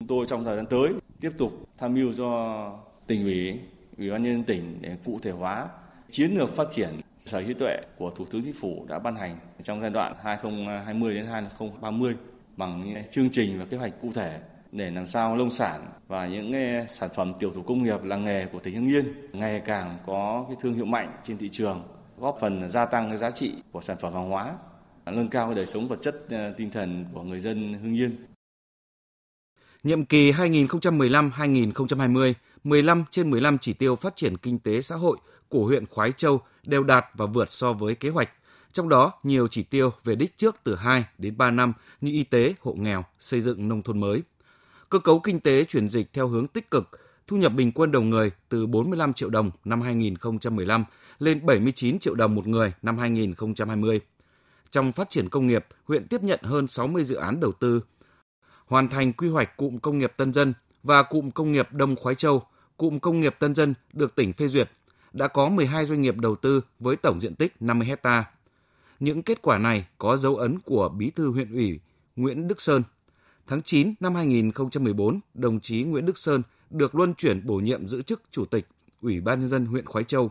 Chúng 0.00 0.08
tôi 0.08 0.26
trong 0.28 0.44
thời 0.44 0.56
gian 0.56 0.66
tới 0.66 0.92
tiếp 1.20 1.30
tục 1.38 1.68
tham 1.78 1.94
mưu 1.94 2.12
cho 2.16 2.80
tỉnh 3.06 3.22
ủy, 3.22 3.60
ủy 3.98 4.10
ban 4.10 4.22
nhân 4.22 4.32
dân 4.32 4.44
tỉnh 4.44 4.78
để 4.80 4.96
cụ 5.04 5.18
thể 5.22 5.30
hóa 5.30 5.68
chiến 6.10 6.30
lược 6.34 6.56
phát 6.56 6.68
triển 6.70 7.00
sở 7.20 7.44
trí 7.44 7.54
tuệ 7.54 7.80
của 7.98 8.10
Thủ 8.10 8.24
tướng 8.24 8.44
Chính 8.44 8.54
phủ 8.60 8.86
đã 8.88 8.98
ban 8.98 9.16
hành 9.16 9.38
trong 9.62 9.80
giai 9.80 9.90
đoạn 9.90 10.14
2020 10.22 11.14
đến 11.14 11.26
2030 11.26 12.16
bằng 12.56 13.04
chương 13.10 13.30
trình 13.30 13.58
và 13.58 13.64
kế 13.64 13.76
hoạch 13.76 13.92
cụ 14.02 14.12
thể 14.14 14.40
để 14.72 14.90
làm 14.90 15.06
sao 15.06 15.36
nông 15.36 15.50
sản 15.50 15.90
và 16.08 16.26
những 16.26 16.52
sản 16.88 17.10
phẩm 17.14 17.32
tiểu 17.40 17.52
thủ 17.54 17.62
công 17.62 17.82
nghiệp 17.82 18.02
làng 18.02 18.24
nghề 18.24 18.46
của 18.46 18.58
tỉnh 18.58 18.74
Hưng 18.74 18.88
Yên 18.88 19.28
ngày 19.32 19.62
càng 19.66 19.98
có 20.06 20.44
cái 20.48 20.56
thương 20.60 20.74
hiệu 20.74 20.84
mạnh 20.84 21.16
trên 21.26 21.38
thị 21.38 21.48
trường, 21.48 21.82
góp 22.18 22.36
phần 22.40 22.68
gia 22.68 22.86
tăng 22.86 23.08
cái 23.08 23.16
giá 23.16 23.30
trị 23.30 23.54
của 23.72 23.80
sản 23.80 23.96
phẩm 24.00 24.14
hàng 24.14 24.28
hóa, 24.28 24.54
nâng 25.06 25.28
cao 25.28 25.54
đời 25.54 25.66
sống 25.66 25.88
vật 25.88 25.98
chất 26.02 26.26
ờ, 26.30 26.54
tinh 26.56 26.70
thần 26.70 27.04
của 27.12 27.22
người 27.22 27.40
dân 27.40 27.72
Hưng 27.72 27.96
Yên. 27.96 28.16
Nhiệm 29.82 30.04
kỳ 30.04 30.32
2015-2020, 30.32 32.34
15 32.64 33.04
trên 33.10 33.30
15 33.30 33.58
chỉ 33.58 33.72
tiêu 33.72 33.96
phát 33.96 34.16
triển 34.16 34.36
kinh 34.36 34.58
tế 34.58 34.82
xã 34.82 34.96
hội 34.96 35.18
của 35.48 35.64
huyện 35.64 35.86
Khoái 35.86 36.12
Châu 36.12 36.40
đều 36.66 36.82
đạt 36.82 37.06
và 37.14 37.26
vượt 37.26 37.50
so 37.50 37.72
với 37.72 37.94
kế 37.94 38.08
hoạch. 38.08 38.30
Trong 38.72 38.88
đó, 38.88 39.12
nhiều 39.22 39.48
chỉ 39.48 39.62
tiêu 39.62 39.92
về 40.04 40.14
đích 40.14 40.36
trước 40.36 40.56
từ 40.64 40.76
2 40.76 41.04
đến 41.18 41.36
3 41.36 41.50
năm 41.50 41.72
như 42.00 42.12
y 42.12 42.24
tế, 42.24 42.54
hộ 42.60 42.74
nghèo, 42.78 43.04
xây 43.18 43.40
dựng 43.40 43.68
nông 43.68 43.82
thôn 43.82 44.00
mới. 44.00 44.22
Cơ 44.90 44.98
cấu 44.98 45.20
kinh 45.20 45.40
tế 45.40 45.64
chuyển 45.64 45.88
dịch 45.88 46.12
theo 46.12 46.28
hướng 46.28 46.46
tích 46.46 46.70
cực, 46.70 46.88
thu 47.26 47.36
nhập 47.36 47.52
bình 47.52 47.72
quân 47.72 47.92
đầu 47.92 48.02
người 48.02 48.30
từ 48.48 48.66
45 48.66 49.12
triệu 49.12 49.30
đồng 49.30 49.50
năm 49.64 49.80
2015 49.80 50.84
lên 51.18 51.46
79 51.46 51.98
triệu 51.98 52.14
đồng 52.14 52.34
một 52.34 52.46
người 52.46 52.72
năm 52.82 52.98
2020. 52.98 54.00
Trong 54.70 54.92
phát 54.92 55.10
triển 55.10 55.28
công 55.28 55.46
nghiệp, 55.46 55.66
huyện 55.84 56.08
tiếp 56.08 56.22
nhận 56.22 56.40
hơn 56.42 56.66
60 56.66 57.04
dự 57.04 57.16
án 57.16 57.40
đầu 57.40 57.52
tư, 57.52 57.82
hoàn 58.66 58.88
thành 58.88 59.12
quy 59.12 59.28
hoạch 59.28 59.56
cụm 59.56 59.78
công 59.78 59.98
nghiệp 59.98 60.12
Tân 60.16 60.32
Dân 60.32 60.54
và 60.82 61.02
cụm 61.02 61.30
công 61.30 61.52
nghiệp 61.52 61.68
Đông 61.72 61.96
Khoái 61.96 62.14
Châu. 62.14 62.42
Cụm 62.76 62.98
công 62.98 63.20
nghiệp 63.20 63.36
Tân 63.38 63.54
Dân 63.54 63.74
được 63.92 64.14
tỉnh 64.14 64.32
phê 64.32 64.48
duyệt, 64.48 64.70
đã 65.12 65.28
có 65.28 65.48
12 65.48 65.86
doanh 65.86 66.02
nghiệp 66.02 66.16
đầu 66.16 66.36
tư 66.36 66.60
với 66.78 66.96
tổng 66.96 67.20
diện 67.20 67.34
tích 67.34 67.54
50 67.60 67.88
hecta. 67.88 68.24
Những 69.00 69.22
kết 69.22 69.42
quả 69.42 69.58
này 69.58 69.86
có 69.98 70.16
dấu 70.16 70.36
ấn 70.36 70.58
của 70.58 70.88
Bí 70.88 71.10
thư 71.10 71.30
huyện 71.30 71.52
ủy 71.52 71.80
Nguyễn 72.16 72.48
Đức 72.48 72.60
Sơn. 72.60 72.82
Tháng 73.48 73.62
9 73.62 73.94
năm 74.00 74.14
2014, 74.14 75.20
đồng 75.34 75.60
chí 75.60 75.82
Nguyễn 75.82 76.06
Đức 76.06 76.18
Sơn 76.18 76.42
được 76.70 76.94
luân 76.94 77.14
chuyển 77.14 77.46
bổ 77.46 77.54
nhiệm 77.54 77.88
giữ 77.88 78.02
chức 78.02 78.22
Chủ 78.30 78.44
tịch 78.44 78.66
Ủy 79.02 79.20
ban 79.20 79.38
Nhân 79.38 79.48
dân 79.48 79.66
huyện 79.66 79.86
Khói 79.86 80.04
Châu. 80.04 80.30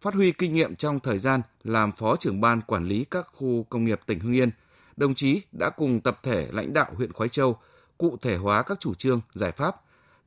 Phát 0.00 0.14
huy 0.14 0.32
kinh 0.32 0.52
nghiệm 0.52 0.76
trong 0.76 1.00
thời 1.00 1.18
gian 1.18 1.40
làm 1.64 1.92
Phó 1.92 2.16
trưởng 2.16 2.40
ban 2.40 2.60
quản 2.60 2.84
lý 2.84 3.04
các 3.04 3.26
khu 3.32 3.66
công 3.70 3.84
nghiệp 3.84 4.00
tỉnh 4.06 4.20
Hưng 4.20 4.32
Yên, 4.32 4.50
đồng 4.96 5.14
chí 5.14 5.42
đã 5.52 5.70
cùng 5.70 6.00
tập 6.00 6.20
thể 6.22 6.48
lãnh 6.52 6.72
đạo 6.72 6.86
huyện 6.94 7.12
Khói 7.12 7.28
Châu 7.28 7.58
cụ 7.98 8.16
thể 8.22 8.36
hóa 8.36 8.62
các 8.62 8.80
chủ 8.80 8.94
trương, 8.94 9.20
giải 9.34 9.52
pháp 9.52 9.76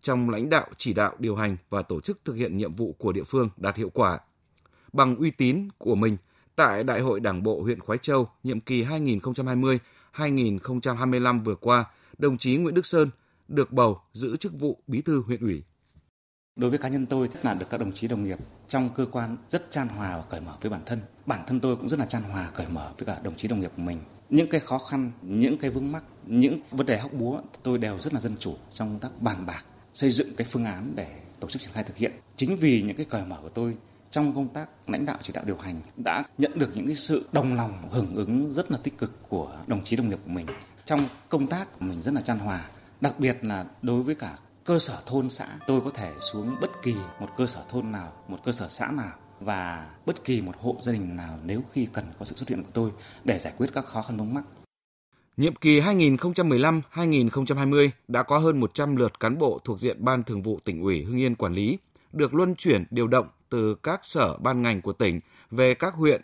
trong 0.01 0.29
lãnh 0.29 0.49
đạo 0.49 0.67
chỉ 0.77 0.93
đạo 0.93 1.15
điều 1.19 1.35
hành 1.35 1.57
và 1.69 1.81
tổ 1.81 2.01
chức 2.01 2.25
thực 2.25 2.33
hiện 2.33 2.57
nhiệm 2.57 2.75
vụ 2.75 2.95
của 2.97 3.11
địa 3.11 3.23
phương 3.23 3.49
đạt 3.57 3.75
hiệu 3.75 3.89
quả. 3.89 4.19
Bằng 4.93 5.15
uy 5.15 5.31
tín 5.31 5.69
của 5.77 5.95
mình, 5.95 6.17
tại 6.55 6.83
Đại 6.83 7.01
hội 7.01 7.19
Đảng 7.19 7.43
bộ 7.43 7.61
huyện 7.61 7.79
Khói 7.79 7.97
Châu 7.97 8.29
nhiệm 8.43 8.59
kỳ 8.59 8.83
2020-2025 8.83 11.43
vừa 11.43 11.55
qua, 11.55 11.85
đồng 12.17 12.37
chí 12.37 12.57
Nguyễn 12.57 12.75
Đức 12.75 12.85
Sơn 12.85 13.09
được 13.47 13.71
bầu 13.71 14.01
giữ 14.13 14.35
chức 14.37 14.59
vụ 14.59 14.77
bí 14.87 15.01
thư 15.01 15.21
huyện 15.21 15.41
ủy. 15.41 15.63
Đối 16.55 16.69
với 16.69 16.79
cá 16.79 16.87
nhân 16.87 17.05
tôi, 17.05 17.27
rất 17.27 17.45
là 17.45 17.53
được 17.53 17.65
các 17.69 17.79
đồng 17.79 17.91
chí 17.91 18.07
đồng 18.07 18.23
nghiệp 18.23 18.37
trong 18.67 18.89
cơ 18.95 19.05
quan 19.11 19.37
rất 19.49 19.71
chan 19.71 19.87
hòa 19.87 20.17
và 20.17 20.23
cởi 20.29 20.41
mở 20.41 20.57
với 20.61 20.71
bản 20.71 20.81
thân. 20.85 21.01
Bản 21.25 21.43
thân 21.47 21.59
tôi 21.59 21.75
cũng 21.75 21.89
rất 21.89 21.99
là 21.99 22.05
chan 22.05 22.23
hòa, 22.23 22.51
cởi 22.55 22.67
mở 22.69 22.93
với 22.97 23.05
cả 23.05 23.19
đồng 23.23 23.35
chí 23.35 23.47
đồng 23.47 23.59
nghiệp 23.59 23.71
của 23.75 23.81
mình. 23.81 23.99
Những 24.29 24.47
cái 24.47 24.59
khó 24.59 24.77
khăn, 24.77 25.11
những 25.21 25.57
cái 25.57 25.71
vướng 25.71 25.91
mắc, 25.91 26.03
những 26.25 26.59
vấn 26.71 26.85
đề 26.85 26.99
hóc 26.99 27.13
búa, 27.13 27.39
tôi 27.63 27.77
đều 27.77 27.99
rất 27.99 28.13
là 28.13 28.19
dân 28.19 28.37
chủ 28.37 28.55
trong 28.73 28.89
công 28.89 28.99
tác 28.99 29.21
bàn 29.21 29.45
bạc, 29.45 29.65
xây 29.93 30.11
dựng 30.11 30.35
cái 30.37 30.47
phương 30.49 30.65
án 30.65 30.93
để 30.95 31.21
tổ 31.39 31.49
chức 31.49 31.61
triển 31.61 31.71
khai 31.73 31.83
thực 31.83 31.97
hiện. 31.97 32.11
Chính 32.35 32.55
vì 32.55 32.81
những 32.81 32.97
cái 32.97 33.05
cởi 33.09 33.25
mở 33.25 33.37
của 33.41 33.49
tôi 33.49 33.77
trong 34.11 34.35
công 34.35 34.47
tác 34.47 34.69
lãnh 34.87 35.05
đạo 35.05 35.17
chỉ 35.21 35.33
đạo 35.33 35.45
điều 35.45 35.57
hành 35.57 35.81
đã 35.97 36.23
nhận 36.37 36.59
được 36.59 36.71
những 36.75 36.87
cái 36.87 36.95
sự 36.95 37.25
đồng 37.31 37.55
lòng 37.55 37.89
hưởng 37.91 38.15
ứng 38.15 38.51
rất 38.51 38.71
là 38.71 38.77
tích 38.83 38.97
cực 38.97 39.29
của 39.29 39.57
đồng 39.67 39.83
chí 39.83 39.95
đồng 39.95 40.09
nghiệp 40.09 40.19
của 40.25 40.31
mình. 40.31 40.45
Trong 40.85 41.07
công 41.29 41.47
tác 41.47 41.71
của 41.71 41.85
mình 41.85 42.01
rất 42.01 42.13
là 42.13 42.21
chan 42.21 42.39
hòa, 42.39 42.69
đặc 43.01 43.19
biệt 43.19 43.37
là 43.41 43.65
đối 43.81 44.03
với 44.03 44.15
cả 44.15 44.37
cơ 44.63 44.79
sở 44.79 45.01
thôn 45.05 45.29
xã, 45.29 45.47
tôi 45.67 45.81
có 45.81 45.89
thể 45.89 46.11
xuống 46.31 46.55
bất 46.61 46.83
kỳ 46.83 46.95
một 47.19 47.29
cơ 47.37 47.47
sở 47.47 47.63
thôn 47.69 47.91
nào, 47.91 48.13
một 48.27 48.37
cơ 48.43 48.51
sở 48.51 48.67
xã 48.69 48.91
nào 48.91 49.13
và 49.39 49.89
bất 50.05 50.23
kỳ 50.23 50.41
một 50.41 50.53
hộ 50.59 50.75
gia 50.81 50.91
đình 50.91 51.15
nào 51.15 51.39
nếu 51.45 51.61
khi 51.71 51.87
cần 51.93 52.05
có 52.19 52.25
sự 52.25 52.35
xuất 52.35 52.49
hiện 52.49 52.63
của 52.63 52.69
tôi 52.73 52.91
để 53.23 53.39
giải 53.39 53.53
quyết 53.57 53.67
các 53.73 53.85
khó 53.85 54.01
khăn 54.01 54.17
vướng 54.17 54.33
mắc. 54.33 54.43
Nhiệm 55.37 55.55
kỳ 55.55 55.81
2015-2020 55.81 57.89
đã 58.07 58.23
có 58.23 58.37
hơn 58.37 58.59
100 58.59 58.95
lượt 58.95 59.19
cán 59.19 59.37
bộ 59.37 59.59
thuộc 59.63 59.79
diện 59.79 60.05
Ban 60.05 60.23
Thường 60.23 60.41
vụ 60.41 60.59
tỉnh 60.63 60.81
ủy 60.81 61.03
Hưng 61.03 61.19
Yên 61.19 61.35
quản 61.35 61.53
lý 61.53 61.77
được 62.13 62.33
luân 62.33 62.55
chuyển 62.55 62.83
điều 62.91 63.07
động 63.07 63.27
từ 63.49 63.75
các 63.75 64.05
sở 64.05 64.37
ban 64.37 64.61
ngành 64.61 64.81
của 64.81 64.93
tỉnh 64.93 65.19
về 65.51 65.73
các 65.73 65.93
huyện, 65.93 66.21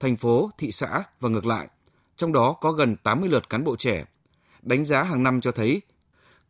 thành 0.00 0.16
phố, 0.16 0.50
thị 0.58 0.72
xã 0.72 1.02
và 1.20 1.28
ngược 1.28 1.46
lại. 1.46 1.68
Trong 2.16 2.32
đó 2.32 2.52
có 2.52 2.72
gần 2.72 2.96
80 2.96 3.28
lượt 3.28 3.48
cán 3.48 3.64
bộ 3.64 3.76
trẻ. 3.76 4.04
Đánh 4.62 4.84
giá 4.84 5.02
hàng 5.02 5.22
năm 5.22 5.40
cho 5.40 5.52
thấy 5.52 5.82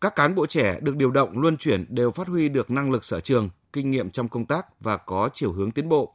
các 0.01 0.17
cán 0.17 0.35
bộ 0.35 0.47
trẻ 0.47 0.79
được 0.81 0.97
điều 0.97 1.11
động 1.11 1.39
luân 1.39 1.57
chuyển 1.57 1.85
đều 1.89 2.11
phát 2.11 2.27
huy 2.27 2.49
được 2.49 2.71
năng 2.71 2.91
lực 2.91 3.05
sở 3.05 3.21
trường, 3.21 3.51
kinh 3.73 3.91
nghiệm 3.91 4.11
trong 4.11 4.29
công 4.29 4.47
tác 4.47 4.81
và 4.81 4.97
có 4.97 5.31
chiều 5.35 5.53
hướng 5.53 5.71
tiến 5.71 5.89
bộ. 5.89 6.15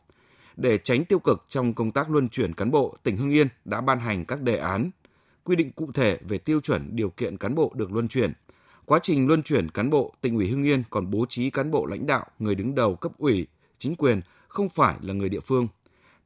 Để 0.56 0.78
tránh 0.78 1.06
tiêu 1.06 1.20
cực 1.20 1.46
trong 1.50 1.74
công 1.74 1.92
tác 1.92 2.10
luân 2.10 2.30
chuyển 2.30 2.54
cán 2.54 2.72
bộ, 2.72 2.98
tỉnh 3.04 3.18
Hưng 3.18 3.30
Yên 3.30 3.48
đã 3.66 3.82
ban 3.82 4.00
hành 4.00 4.26
các 4.26 4.42
đề 4.42 4.58
án, 4.58 4.92
quy 5.44 5.56
định 5.56 5.72
cụ 5.72 5.92
thể 5.94 6.20
về 6.28 6.38
tiêu 6.38 6.62
chuẩn 6.62 6.96
điều 6.96 7.10
kiện 7.10 7.38
cán 7.38 7.56
bộ 7.56 7.72
được 7.76 7.92
luân 7.92 8.08
chuyển. 8.08 8.34
Quá 8.86 9.00
trình 9.04 9.28
luân 9.28 9.44
chuyển 9.44 9.70
cán 9.70 9.90
bộ, 9.90 10.14
tỉnh 10.22 10.36
ủy 10.36 10.48
Hưng 10.48 10.64
Yên 10.64 10.84
còn 10.90 11.10
bố 11.10 11.26
trí 11.30 11.50
cán 11.50 11.72
bộ 11.72 11.86
lãnh 11.86 12.08
đạo, 12.08 12.26
người 12.40 12.56
đứng 12.56 12.76
đầu 12.76 12.96
cấp 12.96 13.12
ủy, 13.18 13.48
chính 13.78 13.96
quyền 13.96 14.22
không 14.48 14.70
phải 14.70 14.96
là 15.02 15.14
người 15.14 15.30
địa 15.30 15.40
phương. 15.40 15.68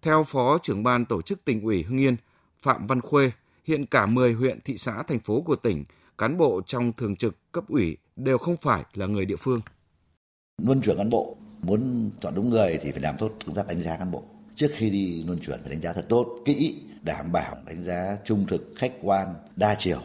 Theo 0.02 0.24
Phó 0.24 0.58
trưởng 0.58 0.84
ban 0.84 1.06
tổ 1.06 1.22
chức 1.22 1.46
tỉnh 1.46 1.62
ủy 1.62 1.84
Hưng 1.84 1.98
Yên, 1.98 2.16
Phạm 2.58 2.88
Văn 2.88 3.02
Khuê, 3.02 3.32
hiện 3.64 3.86
cả 3.86 4.06
10 4.06 4.34
huyện, 4.34 4.60
thị 4.62 4.78
xã, 4.78 5.04
thành 5.08 5.20
phố 5.20 5.42
của 5.42 5.56
tỉnh, 5.56 5.84
cán 6.18 6.38
bộ 6.38 6.62
trong 6.66 6.94
thường 6.94 7.16
trực 7.16 7.52
cấp 7.52 7.64
ủy 7.68 7.98
đều 8.16 8.38
không 8.38 8.58
phải 8.58 8.84
là 8.94 9.06
người 9.06 9.26
địa 9.26 9.36
phương. 9.36 9.62
Luân 10.62 10.82
chuyển 10.82 10.98
cán 10.98 11.10
bộ, 11.10 11.38
muốn 11.62 12.12
chọn 12.22 12.36
đúng 12.36 12.50
người 12.50 12.80
thì 12.82 12.92
phải 12.92 13.02
làm 13.02 13.16
tốt 13.20 13.32
công 13.46 13.56
tác 13.56 13.68
đánh 13.68 13.82
giá 13.82 13.98
cán 13.98 14.12
bộ. 14.12 14.24
Trước 14.56 14.68
khi 14.76 14.90
đi 14.90 15.24
luân 15.28 15.40
chuyển 15.40 15.60
phải 15.62 15.70
đánh 15.70 15.82
giá 15.82 15.94
thật 15.94 16.06
tốt, 16.10 16.40
kỹ, 16.46 16.82
đảm 17.02 17.32
bảo 17.32 17.56
đánh 17.66 17.84
giá 17.84 18.18
trung 18.26 18.46
thực, 18.48 18.74
khách 18.76 18.94
quan, 19.02 19.28
đa 19.56 19.76
chiều. 19.80 20.00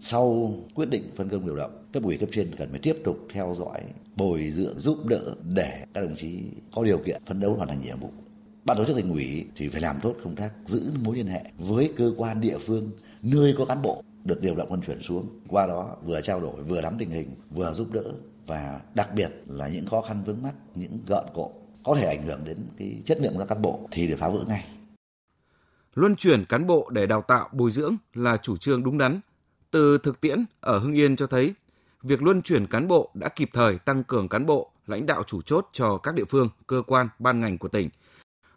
Sau 0.00 0.52
quyết 0.74 0.88
định 0.90 1.10
phân 1.16 1.28
công 1.28 1.46
điều 1.46 1.56
động, 1.56 1.79
cấp 1.92 2.02
ủy 2.02 2.16
cấp 2.16 2.28
trên 2.32 2.54
cần 2.56 2.70
phải 2.70 2.80
tiếp 2.82 2.96
tục 3.04 3.18
theo 3.32 3.54
dõi, 3.58 3.80
bồi 4.16 4.50
dưỡng, 4.50 4.78
giúp 4.78 5.06
đỡ 5.06 5.34
để 5.44 5.84
các 5.94 6.00
đồng 6.00 6.16
chí 6.16 6.42
có 6.74 6.84
điều 6.84 6.98
kiện 6.98 7.22
phấn 7.26 7.40
đấu 7.40 7.54
hoàn 7.54 7.68
thành 7.68 7.82
nhiệm 7.82 8.00
vụ. 8.00 8.10
Ban 8.64 8.76
tổ 8.76 8.84
chức 8.84 8.96
thành 8.96 9.10
ủy 9.10 9.46
thì 9.56 9.68
phải 9.68 9.80
làm 9.80 9.96
tốt 10.02 10.14
công 10.24 10.36
tác 10.36 10.50
giữ 10.66 10.92
mối 11.04 11.16
liên 11.16 11.26
hệ 11.26 11.44
với 11.58 11.92
cơ 11.96 12.12
quan 12.16 12.40
địa 12.40 12.58
phương 12.58 12.90
nơi 13.22 13.54
có 13.58 13.64
cán 13.64 13.82
bộ 13.82 14.02
được 14.24 14.40
điều 14.40 14.56
động 14.56 14.68
quân 14.70 14.80
chuyển 14.86 15.02
xuống. 15.02 15.28
Qua 15.48 15.66
đó 15.66 15.96
vừa 16.04 16.20
trao 16.20 16.40
đổi, 16.40 16.62
vừa 16.62 16.80
nắm 16.80 16.94
tình 16.98 17.10
hình, 17.10 17.30
vừa 17.50 17.72
giúp 17.72 17.92
đỡ 17.92 18.04
và 18.46 18.80
đặc 18.94 19.14
biệt 19.14 19.30
là 19.46 19.68
những 19.68 19.86
khó 19.86 20.02
khăn 20.02 20.22
vướng 20.26 20.42
mắt, 20.42 20.52
những 20.74 20.98
gợn 21.06 21.24
cộ 21.34 21.50
có 21.84 21.94
thể 21.94 22.06
ảnh 22.06 22.22
hưởng 22.22 22.40
đến 22.44 22.58
cái 22.78 22.96
chất 23.04 23.18
lượng 23.20 23.32
của 23.32 23.38
các 23.38 23.48
cán 23.48 23.62
bộ 23.62 23.88
thì 23.90 24.06
được 24.06 24.16
phá 24.18 24.28
vỡ 24.28 24.44
ngay. 24.48 24.64
Luân 25.94 26.16
chuyển 26.16 26.44
cán 26.44 26.66
bộ 26.66 26.90
để 26.92 27.06
đào 27.06 27.22
tạo, 27.22 27.48
bồi 27.52 27.70
dưỡng 27.70 27.96
là 28.14 28.36
chủ 28.36 28.56
trương 28.56 28.84
đúng 28.84 28.98
đắn. 28.98 29.20
Từ 29.70 29.98
thực 29.98 30.20
tiễn 30.20 30.44
ở 30.60 30.78
Hưng 30.78 30.92
Yên 30.92 31.16
cho 31.16 31.26
thấy, 31.26 31.54
việc 32.02 32.22
luân 32.22 32.42
chuyển 32.42 32.66
cán 32.66 32.88
bộ 32.88 33.10
đã 33.14 33.28
kịp 33.28 33.50
thời 33.52 33.78
tăng 33.78 34.04
cường 34.04 34.28
cán 34.28 34.46
bộ, 34.46 34.70
lãnh 34.86 35.06
đạo 35.06 35.22
chủ 35.22 35.42
chốt 35.42 35.68
cho 35.72 35.96
các 35.96 36.14
địa 36.14 36.24
phương, 36.24 36.48
cơ 36.66 36.82
quan, 36.86 37.08
ban 37.18 37.40
ngành 37.40 37.58
của 37.58 37.68
tỉnh, 37.68 37.88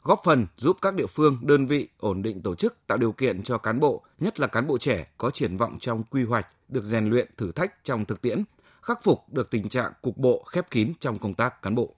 góp 0.04 0.20
phần 0.24 0.48
giúp 0.58 0.78
các 0.82 0.96
địa 0.96 1.06
phương, 1.06 1.40
đơn 1.42 1.66
vị 1.66 1.88
ổn 1.98 2.22
định 2.22 2.42
tổ 2.42 2.56
chức, 2.56 2.78
tạo 2.88 2.98
điều 2.98 3.12
kiện 3.12 3.44
cho 3.44 3.58
cán 3.58 3.80
bộ, 3.80 4.04
nhất 4.20 4.40
là 4.40 4.48
cán 4.48 4.68
bộ 4.68 4.78
trẻ 4.78 5.08
có 5.18 5.32
triển 5.32 5.58
vọng 5.58 5.78
trong 5.80 6.04
quy 6.04 6.24
hoạch, 6.24 6.48
được 6.70 6.84
rèn 6.84 7.06
luyện 7.10 7.30
thử 7.38 7.52
thách 7.52 7.84
trong 7.84 8.06
thực 8.06 8.22
tiễn, 8.22 8.44
khắc 8.82 9.04
phục 9.04 9.20
được 9.32 9.50
tình 9.50 9.70
trạng 9.70 9.92
cục 10.02 10.18
bộ 10.18 10.44
khép 10.44 10.70
kín 10.72 10.94
trong 11.00 11.20
công 11.20 11.34
tác 11.34 11.62
cán 11.62 11.76
bộ. 11.76 11.96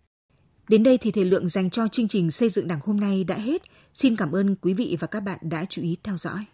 Đến 0.67 0.83
đây 0.83 0.97
thì 0.97 1.11
thời 1.11 1.25
lượng 1.25 1.47
dành 1.47 1.69
cho 1.69 1.87
chương 1.87 2.07
trình 2.07 2.31
xây 2.31 2.49
dựng 2.49 2.67
Đảng 2.67 2.79
hôm 2.83 2.99
nay 2.99 3.23
đã 3.23 3.35
hết. 3.35 3.61
Xin 3.93 4.15
cảm 4.15 4.31
ơn 4.31 4.55
quý 4.55 4.73
vị 4.73 4.97
và 4.99 5.07
các 5.07 5.19
bạn 5.19 5.39
đã 5.41 5.65
chú 5.69 5.81
ý 5.81 5.97
theo 6.03 6.17
dõi. 6.17 6.45